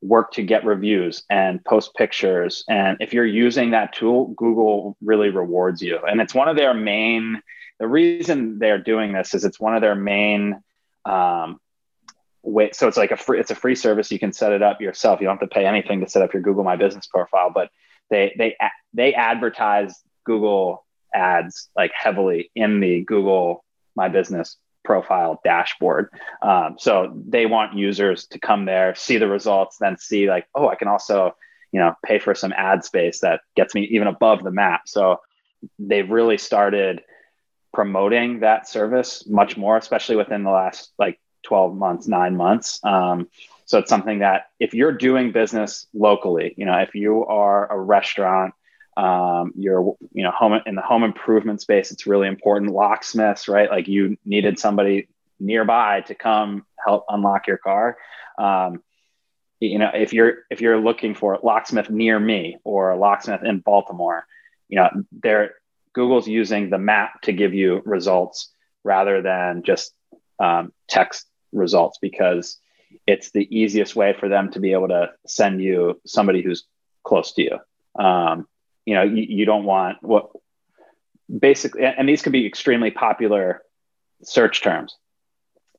work 0.04 0.32
to 0.34 0.43
get 0.43 0.65
reviews 0.65 1.23
and 1.30 1.63
post 1.63 1.95
pictures. 1.95 2.63
And 2.67 2.97
if 2.99 3.13
you're 3.13 3.26
using 3.26 3.71
that 3.71 3.93
tool, 3.93 4.34
Google 4.36 4.97
really 5.02 5.30
rewards 5.30 5.82
you. 5.82 5.99
And 6.06 6.19
it's 6.19 6.34
one 6.34 6.49
of 6.49 6.58
their 6.58 6.73
main, 6.73 7.41
the 7.84 7.89
reason 7.89 8.60
they're 8.60 8.78
doing 8.78 9.12
this 9.12 9.34
is 9.34 9.43
it's 9.43 9.60
one 9.60 9.76
of 9.76 9.82
their 9.82 9.93
main, 9.93 10.63
um, 11.04 11.60
way. 12.41 12.69
So 12.72 12.88
it's 12.88 12.96
like 12.96 13.12
a 13.12 13.17
free, 13.17 13.41
it's 13.41 13.52
a 13.52 13.56
free 13.56 13.76
service. 13.76 14.10
You 14.10 14.19
can 14.19 14.32
set 14.32 14.54
it 14.54 14.62
up 14.62 14.80
yourself. 14.80 15.19
You 15.19 15.28
don't 15.28 15.38
have 15.38 15.50
to 15.50 15.54
pay 15.54 15.65
anything 15.65 16.00
to 16.00 16.08
set 16.08 16.22
up 16.22 16.32
your 16.32 16.41
Google 16.41 16.63
My 16.63 16.78
Business 16.78 17.08
profile, 17.08 17.52
but 17.54 17.72
they, 18.10 18.34
they, 18.38 18.56
they 18.93 19.13
advertise 19.13 20.02
Google 20.24 20.86
ads 21.13 21.69
like 21.76 21.91
heavily 21.93 22.52
in 22.56 22.80
the 22.80 23.04
Google 23.04 23.65
My 23.98 24.08
Business 24.08 24.56
profile 24.86 25.41
dashboard. 25.43 26.08
Um, 26.41 26.78
so 26.80 27.12
they 27.28 27.48
want 27.48 27.78
users 27.78 28.28
to 28.28 28.39
come 28.39 28.63
there, 28.63 28.96
see 28.96 29.17
the 29.17 29.28
results, 29.28 29.76
then 29.82 29.98
see 29.98 30.30
like, 30.30 30.48
oh, 30.56 30.69
I 30.69 30.76
can 30.76 30.88
also, 30.88 31.36
you 31.74 31.82
know, 31.82 31.96
pay 32.06 32.19
for 32.19 32.34
some 32.34 32.54
ad 32.56 32.86
space 32.86 33.19
that 33.19 33.41
gets 33.58 33.76
me 33.76 33.82
even 33.91 34.08
above 34.08 34.41
the 34.41 34.52
map. 34.52 34.84
So 34.86 35.19
they've 35.78 36.10
really 36.10 36.38
started 36.38 37.02
promoting 37.73 38.41
that 38.41 38.67
service 38.67 39.27
much 39.27 39.57
more, 39.57 39.77
especially 39.77 40.15
within 40.15 40.43
the 40.43 40.51
last 40.51 40.93
like 40.97 41.19
12 41.43 41.75
months, 41.75 42.07
nine 42.07 42.38
months. 42.38 42.79
Um, 42.83 43.27
so 43.65 43.79
it's 43.79 43.89
something 43.89 44.19
that 44.19 44.47
if 44.59 44.73
you're 44.73 44.91
doing 44.91 45.31
business 45.31 45.88
locally, 45.93 46.53
you 46.57 46.65
know, 46.65 46.77
if 46.79 46.95
you 46.95 47.25
are 47.25 47.71
a 47.71 47.79
restaurant 47.79 48.53
um, 48.95 49.53
you're 49.55 49.95
you 50.12 50.23
know 50.23 50.29
home 50.29 50.59
in 50.67 50.75
the 50.75 50.81
home 50.81 51.03
improvement 51.03 51.62
space 51.62 51.91
it's 51.91 52.05
really 52.05 52.27
important. 52.27 52.71
Locksmiths 52.71 53.47
right? 53.47 53.69
Like 53.69 53.88
you 53.88 54.17
needed 54.23 54.59
somebody 54.59 55.07
nearby 55.39 56.01
to 56.01 56.13
come 56.13 56.65
help 56.83 57.05
unlock 57.09 57.47
your 57.47 57.57
car. 57.57 57.97
Um, 58.38 58.83
you 59.59 59.79
know 59.79 59.89
if 59.93 60.13
you're 60.13 60.39
if 60.51 60.62
you're 60.62 60.79
looking 60.79 61.15
for 61.15 61.33
a 61.33 61.45
locksmith 61.45 61.89
near 61.89 62.19
me 62.19 62.57
or 62.63 62.91
a 62.91 62.97
locksmith 62.97 63.43
in 63.43 63.59
baltimore 63.59 64.25
you 64.67 64.77
know 64.77 64.89
they're 65.12 65.55
google's 65.93 66.27
using 66.27 66.69
the 66.69 66.77
map 66.77 67.21
to 67.21 67.32
give 67.32 67.53
you 67.53 67.82
results 67.86 68.51
rather 68.84 69.21
than 69.21 69.63
just 69.63 69.93
um, 70.39 70.73
text 70.88 71.25
results 71.51 71.97
because 72.01 72.58
it's 73.08 73.32
the 73.32 73.47
easiest 73.56 73.95
way 73.95 74.13
for 74.13 74.29
them 74.29 74.51
to 74.51 74.60
be 74.60 74.73
able 74.73 74.88
to 74.88 75.12
send 75.25 75.62
you 75.62 75.99
somebody 76.06 76.41
who's 76.41 76.65
close 77.03 77.34
to 77.34 77.41
you. 77.41 78.03
Um, 78.03 78.47
you 78.86 78.95
know 78.95 79.03
you, 79.03 79.23
you 79.23 79.45
don't 79.45 79.65
want 79.65 79.97
what 80.01 80.29
basically 81.39 81.86
and 81.86 82.08
these 82.08 82.21
can 82.21 82.32
be 82.32 82.45
extremely 82.45 82.91
popular 82.91 83.62
search 84.23 84.62
terms. 84.62 84.97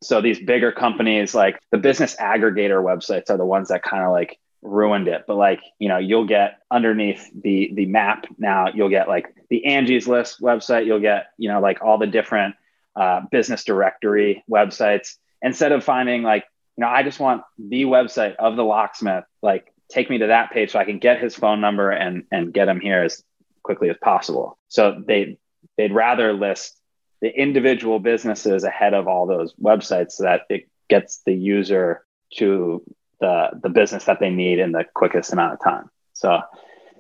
So 0.03 0.21
these 0.21 0.39
bigger 0.39 0.73
companies 0.73 1.35
like 1.35 1.59
the 1.71 1.79
business 1.79 2.17
aggregator 2.17 2.83
websites 2.83 3.31
are 3.31 3.37
the 3.37 3.45
ones 3.45 3.69
that 3.69 3.83
kind 3.83 4.05
of 4.05 4.11
like 4.11 4.39
ruined 4.65 5.09
it 5.09 5.25
but 5.27 5.37
like 5.37 5.61
you 5.79 5.89
know 5.89 5.99
you'll 5.99 6.27
get 6.27 6.59
underneath 6.71 7.31
the 7.43 7.71
the 7.75 7.87
map 7.87 8.27
now 8.39 8.67
you'll 8.75 8.89
get 8.89 9.09
like 9.09 9.27
the 9.51 9.67
angie's 9.67 10.09
list 10.09 10.41
website 10.41 10.87
you'll 10.87 11.01
get 11.01 11.27
you 11.39 11.49
know 11.49 11.61
like 11.61 11.83
all 11.83 11.99
the 11.99 12.07
different 12.07 12.55
uh, 12.97 13.21
business 13.31 13.65
directory 13.65 14.43
websites 14.51 15.17
instead 15.43 15.73
of 15.73 15.85
finding 15.85 16.23
like 16.23 16.45
you 16.77 16.83
know 16.83 16.89
i 16.89 17.03
just 17.03 17.21
want 17.21 17.43
the 17.59 17.85
website 17.85 18.35
of 18.37 18.57
the 18.57 18.65
locksmith 18.65 19.25
like 19.43 19.75
take 19.89 20.11
me 20.11 20.19
to 20.19 20.29
that 20.29 20.51
page 20.51 20.73
so 20.73 20.79
I 20.79 20.85
can 20.85 20.99
get 20.99 21.21
his 21.21 21.35
phone 21.35 21.61
number 21.61 21.91
and 21.91 22.25
and 22.31 22.53
get 22.53 22.69
him 22.69 22.81
here 22.81 23.03
as 23.03 23.23
quickly 23.63 23.89
as 23.91 23.97
possible. 24.03 24.59
So 24.69 25.03
they 25.07 25.39
they'd 25.77 25.93
rather 25.93 26.33
list 26.33 26.79
the 27.21 27.29
individual 27.29 27.99
businesses 28.01 28.65
ahead 28.65 28.95
of 28.95 29.09
all 29.09 29.27
those 29.27 29.55
websites 29.55 30.13
so 30.13 30.25
that 30.25 30.43
it 30.51 30.69
gets 30.89 31.23
the 31.25 31.33
user 31.33 32.05
to 32.37 32.83
the 33.25 33.59
the 33.63 33.71
business 33.71 34.05
that 34.05 34.21
they 34.21 34.29
need 34.29 34.59
in 34.59 34.73
the 34.73 34.85
quickest 34.95 35.33
amount 35.33 35.55
of 35.55 35.61
time. 35.63 35.89
So 36.13 36.41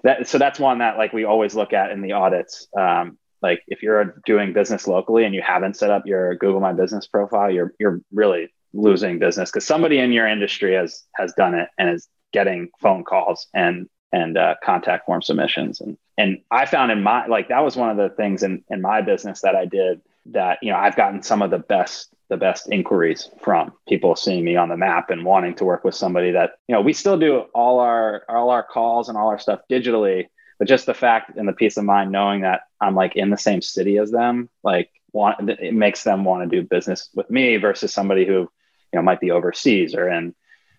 that 0.04 0.26
so 0.26 0.38
that's 0.38 0.58
one 0.58 0.78
that 0.78 0.96
like 0.96 1.12
we 1.12 1.24
always 1.24 1.54
look 1.54 1.74
at 1.74 1.90
in 1.90 2.00
the 2.00 2.12
audits. 2.12 2.66
Um, 2.76 3.18
like 3.42 3.62
if 3.68 3.82
you're 3.82 4.22
doing 4.24 4.54
business 4.54 4.86
locally 4.86 5.24
and 5.24 5.34
you 5.34 5.42
haven't 5.42 5.76
set 5.76 5.90
up 5.90 6.06
your 6.06 6.34
Google 6.36 6.60
My 6.60 6.72
Business 6.72 7.06
profile, 7.06 7.50
you're 7.50 7.74
you're 7.78 8.00
really 8.10 8.48
losing 8.72 9.18
business 9.18 9.50
because 9.50 9.66
somebody 9.66 9.98
in 9.98 10.12
your 10.12 10.26
industry 10.26 10.74
has 10.74 11.04
has 11.14 11.34
done 11.34 11.54
it 11.54 11.68
and 11.78 11.90
is 11.90 12.08
getting 12.32 12.70
phone 12.80 13.04
calls 13.04 13.46
and 13.52 13.86
and 14.10 14.38
uh, 14.38 14.54
contact 14.64 15.04
form 15.04 15.20
submissions 15.20 15.80
and 15.80 15.98
and 16.16 16.38
I 16.50 16.64
found 16.66 16.90
in 16.90 17.02
my 17.02 17.26
like 17.26 17.48
that 17.48 17.60
was 17.60 17.76
one 17.76 17.90
of 17.90 17.96
the 17.96 18.08
things 18.16 18.42
in 18.42 18.64
in 18.70 18.80
my 18.80 19.02
business 19.02 19.42
that 19.42 19.54
I 19.54 19.66
did 19.66 20.00
that 20.26 20.58
you 20.62 20.70
know 20.72 20.78
I've 20.78 20.96
gotten 20.96 21.22
some 21.22 21.42
of 21.42 21.50
the 21.50 21.58
best 21.58 22.13
the 22.30 22.36
best 22.36 22.68
inquiries 22.70 23.28
from 23.40 23.72
people 23.88 24.16
seeing 24.16 24.44
me 24.44 24.56
on 24.56 24.68
the 24.68 24.76
map 24.76 25.10
and 25.10 25.24
wanting 25.24 25.54
to 25.54 25.64
work 25.64 25.84
with 25.84 25.94
somebody 25.94 26.32
that 26.32 26.52
you 26.68 26.74
know 26.74 26.80
we 26.80 26.92
still 26.92 27.18
do 27.18 27.40
all 27.54 27.80
our 27.80 28.24
all 28.28 28.50
our 28.50 28.62
calls 28.62 29.08
and 29.08 29.18
all 29.18 29.28
our 29.28 29.38
stuff 29.38 29.60
digitally 29.70 30.26
but 30.58 30.68
just 30.68 30.86
the 30.86 30.94
fact 30.94 31.36
and 31.36 31.46
the 31.46 31.52
peace 31.52 31.76
of 31.76 31.84
mind 31.84 32.10
knowing 32.10 32.40
that 32.40 32.62
I'm 32.80 32.94
like 32.94 33.16
in 33.16 33.30
the 33.30 33.36
same 33.36 33.60
city 33.60 33.98
as 33.98 34.10
them 34.10 34.48
like 34.62 34.90
want 35.12 35.50
it 35.50 35.74
makes 35.74 36.02
them 36.02 36.24
want 36.24 36.48
to 36.48 36.60
do 36.60 36.66
business 36.66 37.10
with 37.14 37.30
me 37.30 37.56
versus 37.58 37.92
somebody 37.92 38.24
who 38.24 38.32
you 38.32 38.50
know 38.94 39.02
might 39.02 39.20
be 39.20 39.30
overseas 39.30 39.94
or 39.94 40.08
in 40.08 40.34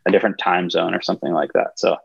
a 0.06 0.12
different 0.12 0.38
time 0.38 0.70
zone 0.70 0.94
or 0.94 1.02
something 1.02 1.32
like 1.32 1.54
that. 1.54 1.78
So 1.80 1.98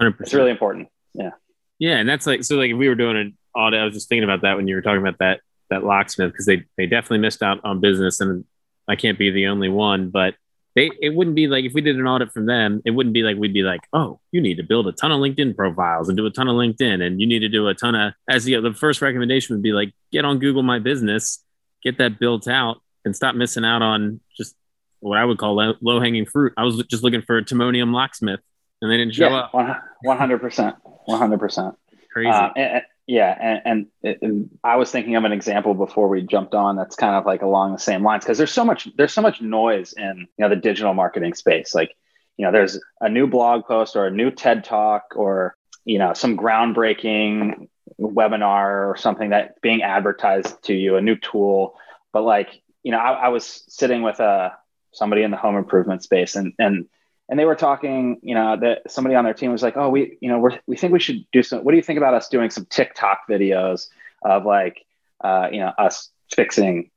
100%. 0.00 0.20
it's 0.20 0.34
really 0.34 0.50
important. 0.50 0.88
Yeah. 1.14 1.30
Yeah. 1.78 1.96
And 1.96 2.08
that's 2.08 2.26
like, 2.26 2.44
so 2.44 2.56
like 2.56 2.70
if 2.70 2.76
we 2.76 2.88
were 2.88 2.94
doing 2.94 3.16
an 3.16 3.36
audit, 3.54 3.80
I 3.80 3.84
was 3.84 3.94
just 3.94 4.08
thinking 4.08 4.24
about 4.24 4.42
that 4.42 4.56
when 4.56 4.68
you 4.68 4.74
were 4.74 4.82
talking 4.82 5.00
about 5.00 5.18
that, 5.18 5.40
that 5.70 5.84
locksmith, 5.84 6.32
because 6.32 6.46
they, 6.46 6.64
they 6.76 6.86
definitely 6.86 7.18
missed 7.18 7.42
out 7.42 7.60
on 7.64 7.80
business 7.80 8.20
and 8.20 8.44
I 8.88 8.96
can't 8.96 9.18
be 9.18 9.30
the 9.30 9.48
only 9.48 9.68
one, 9.68 10.10
but 10.10 10.34
they, 10.74 10.90
it 11.00 11.14
wouldn't 11.14 11.34
be 11.34 11.46
like 11.48 11.64
if 11.64 11.74
we 11.74 11.80
did 11.80 11.96
an 11.96 12.06
audit 12.06 12.32
from 12.32 12.46
them, 12.46 12.80
it 12.84 12.92
wouldn't 12.92 13.12
be 13.12 13.22
like 13.22 13.36
we'd 13.36 13.52
be 13.52 13.62
like, 13.62 13.80
oh, 13.92 14.20
you 14.32 14.40
need 14.40 14.58
to 14.58 14.62
build 14.62 14.86
a 14.86 14.92
ton 14.92 15.10
of 15.10 15.18
LinkedIn 15.18 15.56
profiles 15.56 16.08
and 16.08 16.16
do 16.16 16.24
a 16.26 16.30
ton 16.30 16.48
of 16.48 16.54
LinkedIn, 16.54 17.02
and 17.04 17.20
you 17.20 17.26
need 17.26 17.40
to 17.40 17.48
do 17.48 17.66
a 17.68 17.74
ton 17.74 17.94
of. 17.94 18.12
As 18.28 18.44
the 18.44 18.60
the 18.60 18.72
first 18.72 19.02
recommendation 19.02 19.56
would 19.56 19.62
be 19.62 19.72
like, 19.72 19.92
get 20.12 20.24
on 20.24 20.38
Google 20.38 20.62
My 20.62 20.78
Business, 20.78 21.42
get 21.82 21.98
that 21.98 22.18
built 22.18 22.46
out, 22.46 22.80
and 23.04 23.14
stop 23.14 23.34
missing 23.34 23.64
out 23.64 23.82
on 23.82 24.20
just 24.36 24.54
what 25.00 25.18
I 25.18 25.24
would 25.24 25.38
call 25.38 25.76
low 25.80 26.00
hanging 26.00 26.26
fruit. 26.26 26.52
I 26.56 26.64
was 26.64 26.82
just 26.84 27.02
looking 27.02 27.22
for 27.22 27.38
a 27.38 27.44
Timonium 27.44 27.92
locksmith, 27.92 28.40
and 28.80 28.90
they 28.90 28.96
didn't 28.96 29.14
show 29.14 29.28
yeah, 29.28 29.36
up. 29.36 29.54
One 30.02 30.16
hundred 30.16 30.38
percent, 30.38 30.76
one 31.06 31.18
hundred 31.18 31.40
percent. 31.40 31.74
Crazy. 32.12 32.30
Uh, 32.30 32.50
and, 32.56 32.82
yeah, 33.08 33.58
and, 33.64 33.88
and, 34.04 34.16
and, 34.20 34.50
I 34.62 34.76
was 34.76 34.90
thinking 34.90 35.16
of 35.16 35.24
an 35.24 35.32
example 35.32 35.72
before 35.72 36.08
we 36.08 36.20
jumped 36.20 36.54
on. 36.54 36.76
That's 36.76 36.94
kind 36.94 37.14
of 37.14 37.24
like 37.24 37.40
along 37.40 37.72
the 37.72 37.78
same 37.78 38.04
lines 38.04 38.22
because 38.22 38.36
there's 38.36 38.52
so 38.52 38.66
much 38.66 38.86
there's 38.98 39.14
so 39.14 39.22
much 39.22 39.40
noise 39.40 39.94
in 39.94 40.28
you 40.36 40.42
know 40.44 40.50
the 40.50 40.56
digital 40.56 40.92
marketing 40.92 41.32
space. 41.32 41.74
Like 41.74 41.96
you 42.36 42.44
know, 42.44 42.52
there's 42.52 42.78
a 43.00 43.08
new 43.08 43.26
blog 43.26 43.64
post 43.64 43.96
or 43.96 44.06
a 44.06 44.10
new 44.10 44.30
TED 44.30 44.62
talk 44.62 45.14
or 45.16 45.56
you 45.86 45.98
know 45.98 46.12
some 46.12 46.36
groundbreaking 46.36 47.68
webinar 47.98 48.90
or 48.90 48.96
something 48.98 49.30
that 49.30 49.58
being 49.62 49.82
advertised 49.82 50.62
to 50.64 50.74
you, 50.74 50.96
a 50.96 51.00
new 51.00 51.16
tool. 51.16 51.76
But 52.12 52.24
like 52.24 52.60
you 52.82 52.92
know, 52.92 52.98
I, 52.98 53.12
I 53.12 53.28
was 53.28 53.64
sitting 53.68 54.02
with 54.02 54.20
a 54.20 54.24
uh, 54.24 54.50
somebody 54.92 55.22
in 55.22 55.30
the 55.30 55.38
home 55.38 55.56
improvement 55.56 56.02
space, 56.02 56.36
and 56.36 56.52
and 56.58 56.84
and 57.28 57.38
they 57.38 57.44
were 57.44 57.54
talking, 57.54 58.18
you 58.22 58.34
know, 58.34 58.56
that 58.56 58.90
somebody 58.90 59.14
on 59.14 59.24
their 59.24 59.34
team 59.34 59.52
was 59.52 59.62
like, 59.62 59.76
"Oh, 59.76 59.90
we, 59.90 60.16
you 60.20 60.28
know, 60.28 60.38
we 60.38 60.58
we 60.66 60.76
think 60.76 60.92
we 60.92 61.00
should 61.00 61.24
do 61.32 61.42
some. 61.42 61.64
What 61.64 61.72
do 61.72 61.76
you 61.76 61.82
think 61.82 61.98
about 61.98 62.14
us 62.14 62.28
doing 62.28 62.50
some 62.50 62.66
TikTok 62.66 63.28
videos 63.28 63.88
of 64.22 64.44
like, 64.44 64.84
uh, 65.22 65.48
you 65.52 65.60
know, 65.60 65.72
us 65.78 66.10
fixing 66.30 66.90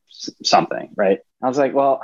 something, 0.44 0.90
right?" 0.96 1.20
I 1.42 1.48
was 1.48 1.58
like, 1.58 1.74
"Well, 1.74 2.02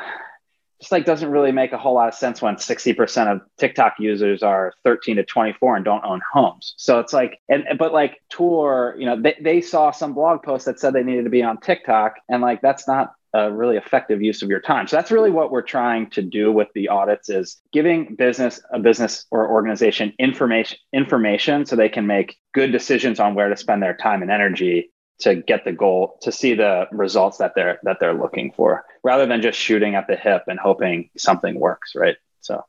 just 0.80 0.92
like 0.92 1.06
doesn't 1.06 1.32
really 1.32 1.52
make 1.52 1.72
a 1.72 1.78
whole 1.78 1.96
lot 1.96 2.08
of 2.08 2.14
sense 2.14 2.42
when 2.42 2.56
60% 2.56 3.32
of 3.32 3.42
TikTok 3.58 3.96
users 4.00 4.44
are 4.44 4.74
13 4.84 5.16
to 5.16 5.24
24 5.24 5.78
and 5.78 5.86
don't 5.86 6.06
own 6.06 6.22
homes. 6.32 6.76
So 6.78 7.00
it's 7.00 7.14
like, 7.14 7.40
and 7.50 7.66
but 7.80 7.94
like 7.94 8.22
Tour, 8.30 8.96
you 8.98 9.06
know, 9.06 9.20
they, 9.20 9.36
they 9.42 9.62
saw 9.62 9.92
some 9.92 10.14
blog 10.14 10.44
post 10.44 10.66
that 10.66 10.80
said 10.80 10.94
they 10.94 11.04
needed 11.04 11.24
to 11.24 11.32
be 11.32 11.44
on 11.44 11.60
TikTok, 11.60 12.16
and 12.30 12.42
like 12.42 12.62
that's 12.62 12.88
not 12.88 13.14
a 13.34 13.52
really 13.52 13.78
effective 13.78 14.22
use 14.22 14.42
of 14.42 14.50
your 14.50 14.60
time. 14.60 14.88
So 14.88 14.96
that's 14.96 15.12
really 15.12 15.32
what 15.32 15.52
we're 15.52 15.62
trying 15.62 16.10
to 16.12 16.22
do 16.22 16.52
with 16.52 16.70
the 16.74 16.90
audits 16.90 17.30
is 17.30 17.62
giving 17.74 18.16
business 18.16 18.62
a 18.72 18.80
business 18.80 19.26
or 19.32 19.50
organization 19.50 20.14
information 20.20 20.78
information 20.94 21.66
so 21.66 21.76
they 21.76 21.90
can 21.90 22.08
make 22.08 22.38
good 22.54 22.72
decisions 22.72 23.20
on 23.20 23.36
where 23.36 23.50
to 23.50 23.58
spend 23.58 23.84
their 23.84 23.96
time 23.96 24.22
and 24.22 24.32
energy 24.32 24.92
to 25.20 25.36
get 25.36 25.66
the 25.66 25.72
goal 25.72 26.18
to 26.22 26.32
see 26.32 26.54
the 26.54 26.88
results 26.92 27.38
that 27.40 27.54
they're 27.56 27.80
that 27.84 27.98
they're 28.00 28.14
looking 28.14 28.52
for 28.52 28.86
rather 29.04 29.26
than 29.26 29.42
just 29.42 29.60
shooting 29.60 29.96
at 29.96 30.08
the 30.08 30.16
hip 30.16 30.44
and 30.48 30.60
hoping 30.60 31.10
something 31.18 31.60
works 31.60 31.94
right? 31.96 32.18
So. 32.42 32.64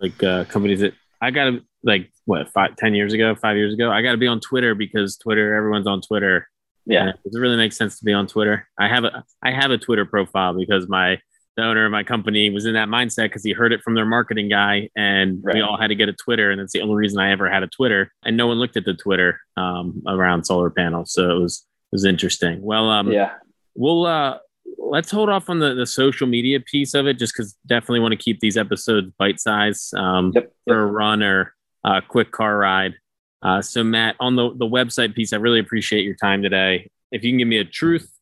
Like 0.00 0.22
uh, 0.22 0.44
companies 0.44 0.80
that 0.80 0.94
i 1.20 1.30
got 1.30 1.44
to 1.44 1.60
like 1.82 2.10
what 2.24 2.48
five 2.52 2.76
ten 2.76 2.94
years 2.94 3.12
ago 3.12 3.34
five 3.34 3.56
years 3.56 3.74
ago 3.74 3.90
i 3.90 4.02
got 4.02 4.12
to 4.12 4.18
be 4.18 4.26
on 4.26 4.40
twitter 4.40 4.74
because 4.74 5.16
twitter 5.16 5.54
everyone's 5.56 5.86
on 5.86 6.00
twitter 6.00 6.48
yeah, 6.88 7.10
it 7.10 7.38
really 7.38 7.56
make 7.56 7.72
sense 7.72 7.98
to 7.98 8.04
be 8.04 8.12
on 8.12 8.26
Twitter? 8.26 8.66
I 8.78 8.88
have 8.88 9.04
a 9.04 9.24
I 9.42 9.52
have 9.52 9.70
a 9.70 9.78
Twitter 9.78 10.04
profile 10.04 10.54
because 10.54 10.88
my 10.88 11.18
the 11.56 11.64
owner 11.64 11.84
of 11.84 11.90
my 11.90 12.04
company 12.04 12.50
was 12.50 12.66
in 12.66 12.74
that 12.74 12.88
mindset 12.88 13.24
because 13.24 13.42
he 13.42 13.52
heard 13.52 13.72
it 13.72 13.82
from 13.82 13.94
their 13.96 14.06
marketing 14.06 14.48
guy, 14.48 14.88
and 14.96 15.40
right. 15.42 15.56
we 15.56 15.60
all 15.60 15.76
had 15.76 15.88
to 15.88 15.96
get 15.96 16.08
a 16.08 16.12
Twitter, 16.12 16.50
and 16.50 16.60
that's 16.60 16.72
the 16.72 16.80
only 16.80 16.94
reason 16.94 17.18
I 17.18 17.32
ever 17.32 17.50
had 17.50 17.64
a 17.64 17.66
Twitter. 17.66 18.12
And 18.24 18.36
no 18.36 18.46
one 18.46 18.58
looked 18.58 18.76
at 18.76 18.84
the 18.84 18.94
Twitter 18.94 19.40
um, 19.56 20.02
around 20.06 20.44
solar 20.44 20.70
panels, 20.70 21.12
so 21.12 21.30
it 21.30 21.40
was 21.40 21.66
it 21.92 21.96
was 21.96 22.04
interesting. 22.04 22.62
Well, 22.62 22.88
um, 22.88 23.10
yeah, 23.10 23.32
we'll 23.74 24.06
uh, 24.06 24.38
let's 24.78 25.10
hold 25.10 25.28
off 25.28 25.50
on 25.50 25.58
the, 25.58 25.74
the 25.74 25.86
social 25.86 26.26
media 26.26 26.60
piece 26.60 26.94
of 26.94 27.06
it, 27.06 27.18
just 27.18 27.34
because 27.36 27.56
definitely 27.66 28.00
want 28.00 28.12
to 28.12 28.18
keep 28.18 28.38
these 28.38 28.56
episodes 28.56 29.10
bite 29.18 29.40
size 29.40 29.90
um, 29.96 30.32
yep, 30.34 30.44
yep. 30.44 30.52
for 30.66 30.80
a 30.80 30.86
run 30.86 31.22
or 31.24 31.54
a 31.84 32.00
quick 32.00 32.30
car 32.30 32.56
ride. 32.56 32.94
Uh, 33.42 33.62
so, 33.62 33.84
Matt, 33.84 34.16
on 34.20 34.36
the, 34.36 34.50
the 34.54 34.66
website 34.66 35.14
piece, 35.14 35.32
I 35.32 35.36
really 35.36 35.60
appreciate 35.60 36.04
your 36.04 36.16
time 36.16 36.42
today. 36.42 36.90
If 37.12 37.24
you 37.24 37.30
can 37.30 37.38
give 37.38 37.48
me 37.48 37.58
a 37.58 37.64
truth, 37.64 38.12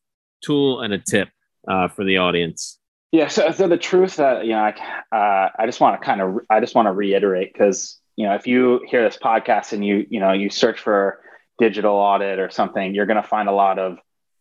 tool, 0.42 0.80
and 0.80 0.92
a 0.92 0.98
tip 0.98 1.28
uh, 1.68 1.88
for 1.88 2.04
the 2.04 2.18
audience. 2.18 2.78
Yeah. 3.12 3.28
So, 3.28 3.50
so 3.50 3.68
the 3.68 3.78
truth 3.78 4.16
that, 4.16 4.44
you 4.44 4.52
know, 4.52 4.58
I, 4.58 5.16
uh, 5.16 5.50
I 5.58 5.66
just 5.66 5.80
want 5.80 6.00
to 6.00 6.04
kind 6.04 6.20
of, 6.20 6.38
I 6.50 6.60
just 6.60 6.74
want 6.74 6.86
to 6.86 6.92
reiterate 6.92 7.52
because, 7.52 7.98
you 8.16 8.26
know, 8.26 8.34
if 8.34 8.46
you 8.46 8.84
hear 8.88 9.02
this 9.02 9.16
podcast 9.16 9.72
and 9.72 9.84
you, 9.84 10.06
you 10.10 10.20
know, 10.20 10.32
you 10.32 10.50
search 10.50 10.80
for 10.80 11.20
digital 11.58 11.94
audit 11.94 12.38
or 12.38 12.50
something, 12.50 12.94
you're 12.94 13.06
going 13.06 13.22
to 13.22 13.26
find 13.26 13.48
a 13.48 13.52
lot 13.52 13.78
of 13.78 13.98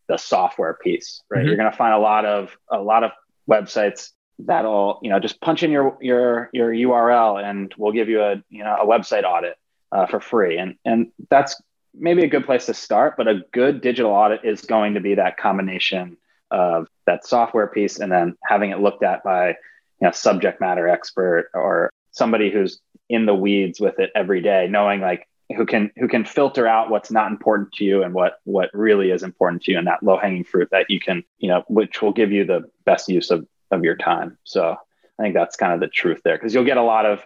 the 0.09 0.17
software 0.17 0.77
piece, 0.83 1.21
right? 1.29 1.39
Mm-hmm. 1.39 1.47
You're 1.47 1.57
going 1.57 1.71
to 1.71 1.77
find 1.77 1.93
a 1.93 1.99
lot 1.99 2.25
of, 2.25 2.57
a 2.69 2.79
lot 2.79 3.03
of 3.03 3.11
websites 3.49 4.09
that'll, 4.39 4.99
you 5.01 5.09
know, 5.09 5.19
just 5.19 5.39
punch 5.39 5.63
in 5.63 5.71
your, 5.71 5.97
your, 6.01 6.49
your 6.51 6.71
URL 6.71 7.41
and 7.41 7.73
we'll 7.77 7.93
give 7.93 8.09
you 8.09 8.21
a, 8.21 8.43
you 8.49 8.63
know, 8.63 8.75
a 8.81 8.85
website 8.85 9.23
audit 9.23 9.55
uh, 9.95 10.05
for 10.05 10.19
free. 10.19 10.57
And, 10.57 10.75
and 10.83 11.11
that's 11.29 11.61
maybe 11.93 12.23
a 12.23 12.27
good 12.27 12.45
place 12.45 12.65
to 12.65 12.73
start, 12.73 13.15
but 13.15 13.27
a 13.29 13.41
good 13.53 13.79
digital 13.79 14.11
audit 14.11 14.41
is 14.43 14.61
going 14.61 14.95
to 14.95 14.99
be 14.99 15.15
that 15.15 15.37
combination 15.37 16.17
of 16.51 16.87
that 17.05 17.25
software 17.25 17.67
piece 17.67 17.99
and 17.99 18.11
then 18.11 18.35
having 18.43 18.71
it 18.71 18.79
looked 18.79 19.03
at 19.03 19.23
by 19.23 19.49
you 19.49 19.55
know 20.01 20.11
subject 20.11 20.59
matter 20.61 20.87
expert 20.87 21.49
or 21.53 21.89
somebody 22.11 22.51
who's 22.51 22.79
in 23.09 23.25
the 23.25 23.33
weeds 23.33 23.79
with 23.79 23.99
it 23.99 24.11
every 24.15 24.41
day 24.41 24.67
knowing 24.69 25.01
like 25.01 25.27
who 25.55 25.65
can 25.65 25.91
who 25.97 26.07
can 26.07 26.23
filter 26.23 26.67
out 26.67 26.89
what's 26.89 27.09
not 27.09 27.31
important 27.31 27.71
to 27.71 27.83
you 27.83 28.03
and 28.03 28.13
what 28.13 28.39
what 28.43 28.69
really 28.73 29.09
is 29.09 29.23
important 29.23 29.63
to 29.63 29.71
you 29.71 29.77
and 29.77 29.87
that 29.87 30.03
low 30.03 30.17
hanging 30.17 30.43
fruit 30.43 30.67
that 30.71 30.85
you 30.89 30.99
can 30.99 31.23
you 31.39 31.47
know 31.47 31.63
which 31.67 32.01
will 32.01 32.13
give 32.13 32.31
you 32.31 32.45
the 32.45 32.63
best 32.85 33.09
use 33.09 33.31
of 33.31 33.47
of 33.71 33.83
your 33.83 33.95
time 33.95 34.37
so 34.43 34.75
i 35.19 35.23
think 35.23 35.33
that's 35.33 35.55
kind 35.55 35.73
of 35.73 35.79
the 35.79 35.87
truth 35.87 36.21
there 36.23 36.37
because 36.37 36.53
you'll 36.53 36.63
get 36.63 36.77
a 36.77 36.83
lot 36.83 37.05
of 37.05 37.23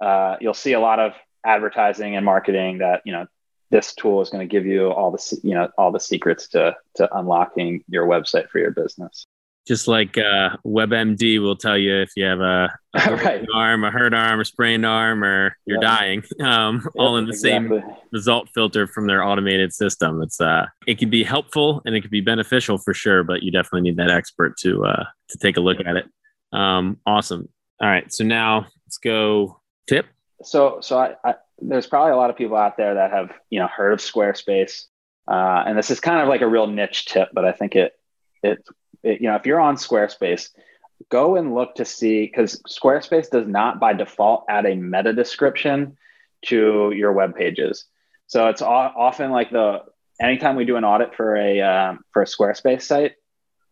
uh, 0.00 0.36
you'll 0.40 0.54
see 0.54 0.74
a 0.74 0.80
lot 0.80 1.00
of 1.00 1.14
advertising 1.44 2.16
and 2.16 2.24
marketing 2.24 2.78
that 2.78 3.02
you 3.04 3.12
know 3.12 3.26
this 3.70 3.94
tool 3.94 4.20
is 4.22 4.30
going 4.30 4.46
to 4.46 4.50
give 4.50 4.66
you 4.66 4.90
all 4.90 5.10
the 5.10 5.40
you 5.42 5.54
know 5.54 5.68
all 5.78 5.92
the 5.92 6.00
secrets 6.00 6.48
to 6.48 6.74
to 6.94 7.18
unlocking 7.18 7.82
your 7.88 8.06
website 8.06 8.48
for 8.48 8.58
your 8.58 8.70
business 8.70 9.26
just 9.68 9.86
like 9.86 10.16
uh, 10.16 10.56
WebMD 10.66 11.42
will 11.42 11.54
tell 11.54 11.76
you 11.76 12.00
if 12.00 12.12
you 12.16 12.24
have 12.24 12.40
a, 12.40 12.74
a 12.94 13.16
right. 13.16 13.46
arm, 13.54 13.84
a 13.84 13.90
hurt 13.90 14.14
arm, 14.14 14.40
a 14.40 14.44
sprained 14.44 14.86
arm, 14.86 15.22
or 15.22 15.54
you're 15.66 15.82
yep. 15.82 15.98
dying, 15.98 16.22
um, 16.40 16.76
yep, 16.76 16.92
all 16.96 17.18
in 17.18 17.26
the 17.26 17.32
exactly. 17.32 17.80
same 17.80 17.90
result 18.10 18.48
filter 18.54 18.86
from 18.86 19.06
their 19.06 19.22
automated 19.22 19.74
system. 19.74 20.22
It's 20.22 20.40
uh, 20.40 20.64
it 20.86 20.98
can 20.98 21.10
be 21.10 21.22
helpful 21.22 21.82
and 21.84 21.94
it 21.94 22.00
can 22.00 22.10
be 22.10 22.22
beneficial 22.22 22.78
for 22.78 22.94
sure, 22.94 23.22
but 23.22 23.42
you 23.42 23.52
definitely 23.52 23.82
need 23.82 23.98
that 23.98 24.10
expert 24.10 24.56
to 24.60 24.86
uh, 24.86 25.04
to 25.28 25.38
take 25.38 25.58
a 25.58 25.60
look 25.60 25.80
at 25.84 25.96
it. 25.96 26.06
Um, 26.50 26.98
awesome. 27.04 27.50
All 27.80 27.88
right, 27.88 28.10
so 28.10 28.24
now 28.24 28.66
let's 28.86 28.96
go 28.96 29.60
tip 29.86 30.06
so 30.42 30.78
so 30.80 30.98
I, 30.98 31.14
I, 31.24 31.34
there's 31.60 31.86
probably 31.86 32.12
a 32.12 32.16
lot 32.16 32.30
of 32.30 32.36
people 32.36 32.56
out 32.56 32.76
there 32.76 32.94
that 32.94 33.10
have 33.10 33.30
you 33.50 33.58
know 33.58 33.66
heard 33.66 33.92
of 33.92 33.98
Squarespace, 34.00 34.84
uh, 35.26 35.64
and 35.66 35.76
this 35.76 35.90
is 35.90 36.00
kind 36.00 36.20
of 36.20 36.28
like 36.28 36.40
a 36.40 36.48
real 36.48 36.66
niche 36.66 37.06
tip, 37.06 37.28
but 37.32 37.44
I 37.44 37.52
think 37.52 37.74
it, 37.74 37.92
it 38.42 38.64
it 39.02 39.20
you 39.20 39.28
know 39.28 39.36
if 39.36 39.46
you're 39.46 39.60
on 39.60 39.76
Squarespace, 39.76 40.50
go 41.10 41.36
and 41.36 41.54
look 41.54 41.76
to 41.76 41.84
see 41.84 42.26
because 42.26 42.62
Squarespace 42.68 43.30
does 43.30 43.46
not 43.46 43.80
by 43.80 43.92
default 43.92 44.44
add 44.48 44.66
a 44.66 44.74
meta 44.74 45.12
description 45.12 45.96
to 46.46 46.92
your 46.94 47.12
web 47.12 47.34
pages. 47.34 47.84
So 48.26 48.48
it's 48.48 48.62
often 48.62 49.30
like 49.30 49.50
the 49.50 49.82
anytime 50.20 50.56
we 50.56 50.64
do 50.64 50.76
an 50.76 50.84
audit 50.84 51.14
for 51.14 51.36
a 51.36 51.60
um, 51.62 52.04
for 52.12 52.22
a 52.22 52.26
Squarespace 52.26 52.82
site, 52.82 53.14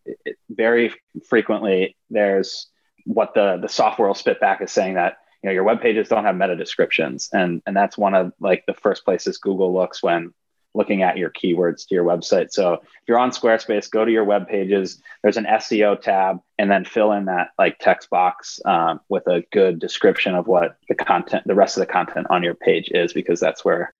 it, 0.04 0.36
very 0.48 0.94
frequently 1.28 1.96
there's 2.10 2.68
what 3.04 3.34
the 3.34 3.58
the 3.60 3.68
software 3.68 4.08
will 4.08 4.14
spit 4.14 4.40
back 4.40 4.62
is 4.62 4.72
saying 4.72 4.94
that 4.94 5.18
know 5.46 5.52
your 5.52 5.64
web 5.64 5.80
pages 5.80 6.08
don't 6.08 6.24
have 6.24 6.36
meta 6.36 6.56
descriptions. 6.56 7.28
And 7.32 7.62
and 7.66 7.76
that's 7.76 7.96
one 7.96 8.14
of 8.14 8.32
like 8.40 8.64
the 8.66 8.74
first 8.74 9.04
places 9.04 9.38
google 9.38 9.74
looks 9.74 10.02
when 10.02 10.32
looking 10.74 11.02
at 11.02 11.16
your 11.16 11.30
keywords 11.30 11.86
to 11.88 11.94
your 11.94 12.04
website. 12.04 12.50
So 12.50 12.74
if 12.74 13.08
you're 13.08 13.18
on 13.18 13.30
squarespace 13.30 13.90
go 13.90 14.04
to 14.04 14.12
your 14.12 14.24
web 14.24 14.48
pages. 14.48 15.00
There's 15.22 15.38
an 15.38 15.46
seo 15.46 16.00
tab 16.00 16.38
and 16.58 16.70
then 16.70 16.84
fill 16.84 17.12
in 17.12 17.26
that 17.26 17.48
like 17.58 17.78
text 17.78 18.10
box 18.10 18.60
um, 18.64 19.00
with 19.08 19.26
a 19.26 19.44
good 19.52 19.78
description 19.78 20.34
of 20.34 20.46
what 20.46 20.76
the 20.88 20.94
content 20.94 21.44
the 21.46 21.54
rest 21.54 21.76
of 21.76 21.80
the 21.80 21.92
content 21.92 22.26
on 22.30 22.42
your 22.42 22.54
page 22.54 22.90
is 22.90 23.12
because 23.12 23.40
that's 23.40 23.64
where 23.64 23.94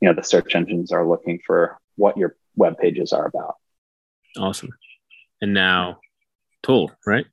you 0.00 0.08
know 0.08 0.14
the 0.14 0.22
search 0.22 0.54
engines 0.54 0.92
are 0.92 1.06
looking 1.06 1.40
for 1.46 1.78
what 1.96 2.16
your 2.16 2.36
web 2.56 2.78
pages 2.78 3.12
are 3.12 3.26
about. 3.26 3.56
Awesome. 4.38 4.70
And 5.42 5.52
now 5.52 6.00
tool 6.62 6.92
right 7.06 7.26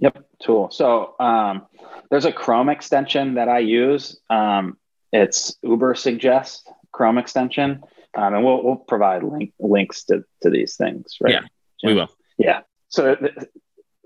Yep, 0.00 0.26
tool. 0.42 0.70
So 0.70 1.14
um, 1.20 1.66
there's 2.10 2.24
a 2.24 2.32
Chrome 2.32 2.68
extension 2.68 3.34
that 3.34 3.48
I 3.48 3.58
use. 3.58 4.18
Um, 4.30 4.78
it's 5.12 5.56
Ubersuggest 5.64 6.62
Chrome 6.92 7.18
extension, 7.18 7.82
um, 8.14 8.34
and 8.34 8.44
we'll 8.44 8.62
we'll 8.62 8.76
provide 8.76 9.22
link, 9.22 9.52
links 9.58 10.04
to 10.04 10.24
to 10.42 10.50
these 10.50 10.76
things. 10.76 11.18
Right? 11.20 11.34
Yeah, 11.34 11.40
we 11.84 11.94
will. 11.94 12.08
Yeah. 12.38 12.60
So 12.88 13.16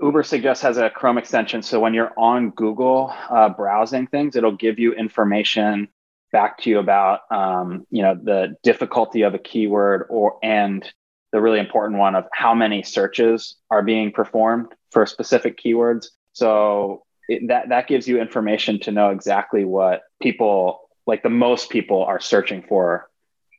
Ubersuggest 0.00 0.60
has 0.62 0.78
a 0.78 0.90
Chrome 0.90 1.18
extension. 1.18 1.62
So 1.62 1.78
when 1.78 1.94
you're 1.94 2.12
on 2.18 2.50
Google 2.50 3.14
uh, 3.30 3.50
browsing 3.50 4.08
things, 4.08 4.34
it'll 4.34 4.52
give 4.56 4.78
you 4.78 4.92
information 4.94 5.88
back 6.32 6.58
to 6.58 6.70
you 6.70 6.80
about 6.80 7.20
um, 7.30 7.86
you 7.90 8.02
know 8.02 8.18
the 8.20 8.56
difficulty 8.64 9.22
of 9.22 9.34
a 9.34 9.38
keyword 9.38 10.06
or 10.10 10.38
and 10.42 10.92
the 11.34 11.40
really 11.40 11.58
important 11.58 11.98
one 11.98 12.14
of 12.14 12.26
how 12.32 12.54
many 12.54 12.80
searches 12.84 13.56
are 13.68 13.82
being 13.82 14.12
performed 14.12 14.68
for 14.92 15.04
specific 15.04 15.58
keywords. 15.58 16.06
So 16.32 17.02
it, 17.28 17.48
that 17.48 17.70
that 17.70 17.88
gives 17.88 18.06
you 18.06 18.20
information 18.20 18.78
to 18.82 18.92
know 18.92 19.10
exactly 19.10 19.64
what 19.64 20.02
people 20.22 20.88
like 21.08 21.24
the 21.24 21.30
most 21.30 21.70
people 21.70 22.04
are 22.04 22.20
searching 22.20 22.62
for 22.62 23.10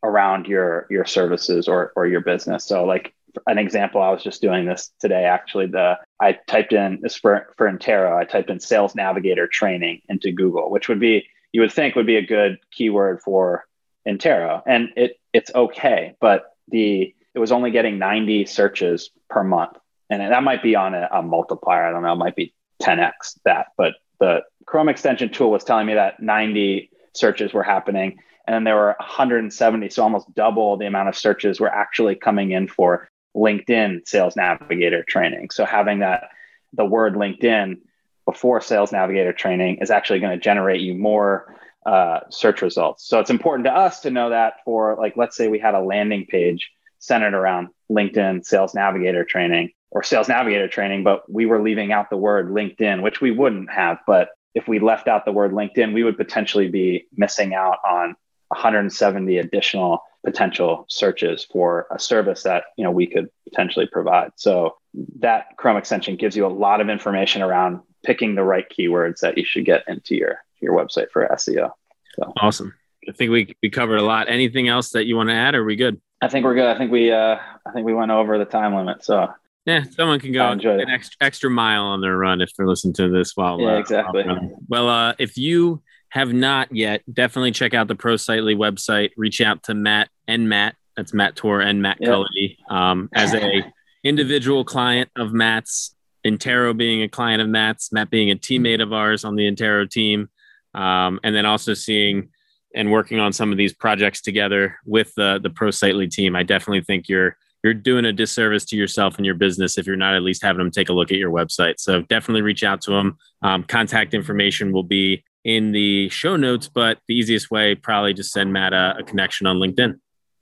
around 0.01 0.47
your 0.47 0.87
your 0.89 1.03
services 1.03 1.67
or 1.67 1.91
or 1.97 2.07
your 2.07 2.21
business. 2.21 2.63
So 2.63 2.85
like 2.85 3.13
an 3.45 3.57
example, 3.57 4.01
I 4.01 4.09
was 4.09 4.23
just 4.23 4.41
doing 4.41 4.65
this 4.65 4.93
today. 5.01 5.25
Actually, 5.25 5.65
the 5.65 5.99
I 6.21 6.39
typed 6.47 6.71
in 6.71 7.03
for 7.21 7.53
for 7.57 7.69
Intero. 7.69 8.15
I 8.17 8.23
typed 8.23 8.49
in 8.49 8.61
Sales 8.61 8.95
Navigator 8.95 9.47
training 9.47 10.01
into 10.07 10.31
Google, 10.31 10.71
which 10.71 10.87
would 10.87 11.01
be 11.01 11.27
you 11.51 11.59
would 11.59 11.73
think 11.73 11.95
would 11.95 12.07
be 12.07 12.15
a 12.15 12.25
good 12.25 12.57
keyword 12.71 13.21
for 13.21 13.65
Intero, 14.07 14.61
and 14.65 14.93
it 14.95 15.19
it's 15.33 15.53
okay, 15.53 16.15
but 16.21 16.55
the 16.69 17.14
it 17.35 17.39
was 17.39 17.51
only 17.51 17.71
getting 17.71 17.99
90 17.99 18.45
searches 18.45 19.11
per 19.29 19.43
month, 19.43 19.77
and 20.09 20.21
that 20.21 20.43
might 20.43 20.63
be 20.63 20.75
on 20.75 20.95
a, 20.95 21.07
a 21.11 21.21
multiplier. 21.21 21.85
I 21.85 21.91
don't 21.91 22.01
know, 22.01 22.13
it 22.13 22.17
might 22.17 22.35
be 22.35 22.53
10x 22.81 23.39
that, 23.45 23.67
but 23.77 23.95
the 24.19 24.41
Chrome 24.65 24.89
extension 24.89 25.31
tool 25.31 25.51
was 25.51 25.63
telling 25.63 25.85
me 25.85 25.93
that 25.93 26.21
90 26.21 26.89
searches 27.13 27.53
were 27.53 27.63
happening, 27.63 28.17
and 28.47 28.53
then 28.53 28.63
there 28.63 28.75
were 28.75 28.95
170, 28.99 29.89
so 29.89 30.03
almost 30.03 30.33
double 30.33 30.77
the 30.77 30.87
amount 30.87 31.09
of 31.09 31.15
searches 31.15 31.59
were 31.59 31.69
actually 31.69 32.15
coming 32.15 32.51
in 32.51 32.67
for 32.67 33.09
LinkedIn 33.35 34.07
Sales 34.07 34.35
Navigator 34.35 35.03
training. 35.03 35.49
So 35.49 35.65
having 35.65 35.99
that 35.99 36.29
the 36.73 36.85
word 36.85 37.15
LinkedIn 37.15 37.77
before 38.25 38.61
Sales 38.61 38.91
Navigator 38.91 39.33
training 39.33 39.77
is 39.77 39.91
actually 39.91 40.19
going 40.19 40.37
to 40.37 40.43
generate 40.43 40.81
you 40.81 40.95
more 40.95 41.55
uh, 41.85 42.21
search 42.29 42.61
results. 42.61 43.07
So 43.07 43.19
it's 43.19 43.29
important 43.29 43.65
to 43.65 43.73
us 43.73 44.01
to 44.01 44.11
know 44.11 44.29
that 44.29 44.55
for 44.65 44.95
like, 44.95 45.15
let's 45.15 45.37
say 45.37 45.47
we 45.47 45.59
had 45.59 45.75
a 45.75 45.81
landing 45.81 46.25
page 46.25 46.71
centered 47.05 47.33
around 47.33 47.69
LinkedIn 47.91 48.45
Sales 48.45 48.73
Navigator 48.73 49.23
training 49.23 49.71
or 49.91 50.03
Sales 50.03 50.27
Navigator 50.27 50.67
training, 50.67 51.03
but 51.03 51.31
we 51.31 51.45
were 51.45 51.61
leaving 51.61 51.91
out 51.91 52.09
the 52.09 52.17
word 52.17 52.49
LinkedIn, 52.49 53.01
which 53.01 53.21
we 53.21 53.31
wouldn't 53.31 53.71
have. 53.71 53.99
But 54.05 54.29
if 54.53 54.67
we 54.67 54.79
left 54.79 55.07
out 55.07 55.25
the 55.25 55.31
word 55.31 55.51
LinkedIn, 55.51 55.93
we 55.93 56.03
would 56.03 56.17
potentially 56.17 56.67
be 56.67 57.05
missing 57.15 57.53
out 57.53 57.77
on 57.87 58.15
170 58.49 59.37
additional 59.37 60.01
potential 60.23 60.85
searches 60.89 61.45
for 61.51 61.87
a 61.91 61.99
service 61.99 62.43
that 62.43 62.65
you 62.77 62.83
know 62.83 62.91
we 62.91 63.05
could 63.05 63.29
potentially 63.47 63.85
provide. 63.85 64.31
So 64.35 64.75
that 65.19 65.55
Chrome 65.57 65.77
extension 65.77 66.15
gives 66.15 66.35
you 66.35 66.45
a 66.45 66.49
lot 66.49 66.81
of 66.81 66.89
information 66.89 67.41
around 67.41 67.81
picking 68.03 68.35
the 68.35 68.43
right 68.43 68.65
keywords 68.69 69.19
that 69.19 69.37
you 69.37 69.45
should 69.45 69.65
get 69.65 69.83
into 69.87 70.15
your 70.15 70.39
your 70.61 70.73
website 70.73 71.09
for 71.11 71.27
SEO. 71.33 71.71
So. 72.15 72.33
Awesome. 72.41 72.73
I 73.07 73.11
think 73.11 73.31
we 73.31 73.55
we 73.61 73.69
covered 73.69 73.97
a 73.97 74.03
lot. 74.03 74.29
Anything 74.29 74.67
else 74.67 74.91
that 74.91 75.05
you 75.05 75.15
want 75.15 75.29
to 75.29 75.35
add? 75.35 75.55
Or 75.55 75.61
are 75.61 75.65
we 75.65 75.75
good? 75.75 76.01
I 76.25 76.27
think 76.27 76.43
we're 76.43 76.55
good. 76.55 76.65
I 76.65 76.77
think 76.77 76.91
we 76.91 77.11
uh 77.11 77.37
I 77.65 77.71
think 77.71 77.85
we 77.85 77.93
went 77.93 78.11
over 78.11 78.37
the 78.39 78.45
time 78.45 78.73
limit. 78.73 79.05
So 79.05 79.31
yeah, 79.65 79.83
someone 79.83 80.19
can 80.19 80.31
go 80.31 80.51
an 80.51 80.89
extra, 80.89 81.17
extra 81.21 81.49
mile 81.49 81.85
on 81.85 82.01
their 82.01 82.17
run 82.17 82.41
if 82.41 82.51
they're 82.55 82.67
listening 82.67 82.93
to 82.95 83.09
this 83.09 83.35
while 83.35 83.59
yeah, 83.59 83.73
uh, 83.73 83.77
exactly. 83.77 84.23
While 84.23 84.59
well, 84.67 84.89
uh, 84.89 85.13
if 85.19 85.37
you 85.37 85.81
have 86.09 86.33
not 86.33 86.73
yet, 86.73 87.01
definitely 87.11 87.51
check 87.51 87.73
out 87.73 87.87
the 87.87 87.95
Pro 87.95 88.15
Sightly 88.15 88.55
website. 88.55 89.11
Reach 89.17 89.41
out 89.41 89.63
to 89.63 89.73
Matt 89.73 90.09
and 90.27 90.49
Matt. 90.49 90.75
That's 90.95 91.13
Matt 91.13 91.35
Tor 91.35 91.61
and 91.61 91.81
Matt 91.81 91.97
yep. 91.99 92.09
Cullity. 92.09 92.57
Um, 92.69 93.09
as 93.13 93.33
a 93.33 93.71
individual 94.03 94.63
client 94.63 95.09
of 95.15 95.33
Matt's, 95.33 95.95
Intero 96.25 96.75
being 96.75 97.03
a 97.03 97.09
client 97.09 97.41
of 97.41 97.49
Matt's, 97.49 97.91
Matt 97.91 98.09
being 98.09 98.31
a 98.31 98.35
teammate 98.35 98.81
of 98.81 98.93
ours 98.93 99.25
on 99.25 99.35
the 99.35 99.51
Intero 99.51 99.89
team, 99.89 100.29
um, 100.73 101.19
and 101.23 101.35
then 101.35 101.45
also 101.45 101.73
seeing 101.73 102.29
and 102.75 102.91
working 102.91 103.19
on 103.19 103.33
some 103.33 103.51
of 103.51 103.57
these 103.57 103.73
projects 103.73 104.21
together 104.21 104.77
with 104.85 105.13
the 105.15 105.39
the 105.41 105.49
ProSightly 105.49 106.09
team. 106.09 106.35
I 106.35 106.43
definitely 106.43 106.81
think 106.81 107.07
you're 107.09 107.37
you're 107.63 107.73
doing 107.73 108.05
a 108.05 108.13
disservice 108.13 108.65
to 108.65 108.75
yourself 108.75 109.17
and 109.17 109.25
your 109.25 109.35
business 109.35 109.77
if 109.77 109.87
you're 109.87 109.95
not 109.95 110.13
at 110.13 110.21
least 110.21 110.43
having 110.43 110.59
them 110.59 110.71
take 110.71 110.89
a 110.89 110.93
look 110.93 111.11
at 111.11 111.17
your 111.17 111.31
website. 111.31 111.79
So 111.79 112.01
definitely 112.03 112.43
reach 112.43 112.63
out 112.63 112.81
to 112.81 112.91
them. 112.91 113.17
Um, 113.41 113.63
contact 113.63 114.13
information 114.13 114.71
will 114.71 114.83
be 114.83 115.23
in 115.43 115.71
the 115.71 116.09
show 116.09 116.35
notes, 116.35 116.67
but 116.67 116.99
the 117.07 117.15
easiest 117.15 117.49
way 117.49 117.73
probably 117.73 118.13
just 118.13 118.31
send 118.31 118.53
Matt 118.53 118.73
a, 118.73 118.95
a 118.99 119.03
connection 119.03 119.47
on 119.47 119.57
LinkedIn. 119.57 119.99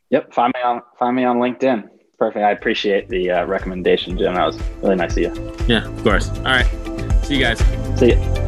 Yep, 0.09 0.33
find 0.33 0.53
me 0.55 0.61
on 0.61 0.81
find 0.99 1.15
me 1.15 1.23
on 1.23 1.37
LinkedIn 1.37 1.89
perfect. 2.23 2.45
I 2.45 2.51
appreciate 2.51 3.09
the 3.09 3.31
uh, 3.31 3.45
recommendation, 3.45 4.17
Jim. 4.17 4.35
That 4.35 4.45
was 4.45 4.59
really 4.81 4.95
nice 4.95 5.17
of 5.17 5.23
you. 5.23 5.55
Yeah, 5.67 5.85
of 5.85 6.03
course. 6.03 6.29
All 6.29 6.43
right. 6.43 6.67
See 7.25 7.35
you 7.35 7.41
guys. 7.41 7.59
See 7.99 8.13
you. 8.13 8.42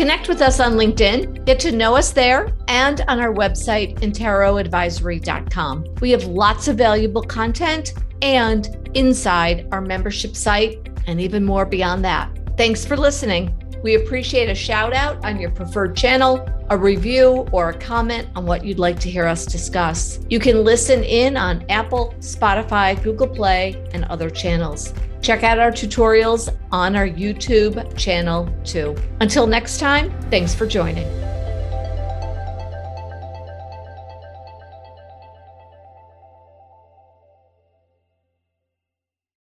Connect 0.00 0.28
with 0.30 0.40
us 0.40 0.60
on 0.60 0.76
LinkedIn, 0.76 1.44
get 1.44 1.60
to 1.60 1.72
know 1.72 1.94
us 1.94 2.10
there, 2.10 2.54
and 2.68 3.02
on 3.06 3.20
our 3.20 3.34
website, 3.34 3.98
interoadvisory.com. 3.98 5.84
We 6.00 6.10
have 6.12 6.24
lots 6.24 6.68
of 6.68 6.78
valuable 6.78 7.20
content 7.20 7.92
and 8.22 8.90
inside 8.94 9.68
our 9.72 9.82
membership 9.82 10.34
site, 10.36 10.88
and 11.06 11.20
even 11.20 11.44
more 11.44 11.66
beyond 11.66 12.02
that. 12.06 12.30
Thanks 12.56 12.82
for 12.82 12.96
listening. 12.96 13.54
We 13.82 13.96
appreciate 13.96 14.48
a 14.48 14.54
shout 14.54 14.94
out 14.94 15.22
on 15.22 15.38
your 15.38 15.50
preferred 15.50 15.94
channel, 15.98 16.48
a 16.70 16.78
review, 16.78 17.46
or 17.52 17.68
a 17.68 17.78
comment 17.78 18.26
on 18.34 18.46
what 18.46 18.64
you'd 18.64 18.78
like 18.78 18.98
to 19.00 19.10
hear 19.10 19.26
us 19.26 19.44
discuss. 19.44 20.18
You 20.30 20.40
can 20.40 20.64
listen 20.64 21.04
in 21.04 21.36
on 21.36 21.62
Apple, 21.68 22.14
Spotify, 22.20 23.02
Google 23.02 23.28
Play, 23.28 23.86
and 23.92 24.06
other 24.06 24.30
channels. 24.30 24.94
Check 25.22 25.42
out 25.42 25.58
our 25.58 25.70
tutorials 25.70 26.54
on 26.72 26.96
our 26.96 27.08
YouTube 27.08 27.96
channel 27.96 28.48
too. 28.64 28.96
Until 29.20 29.46
next 29.46 29.78
time, 29.78 30.10
thanks 30.30 30.54
for 30.54 30.66
joining. 30.66 31.06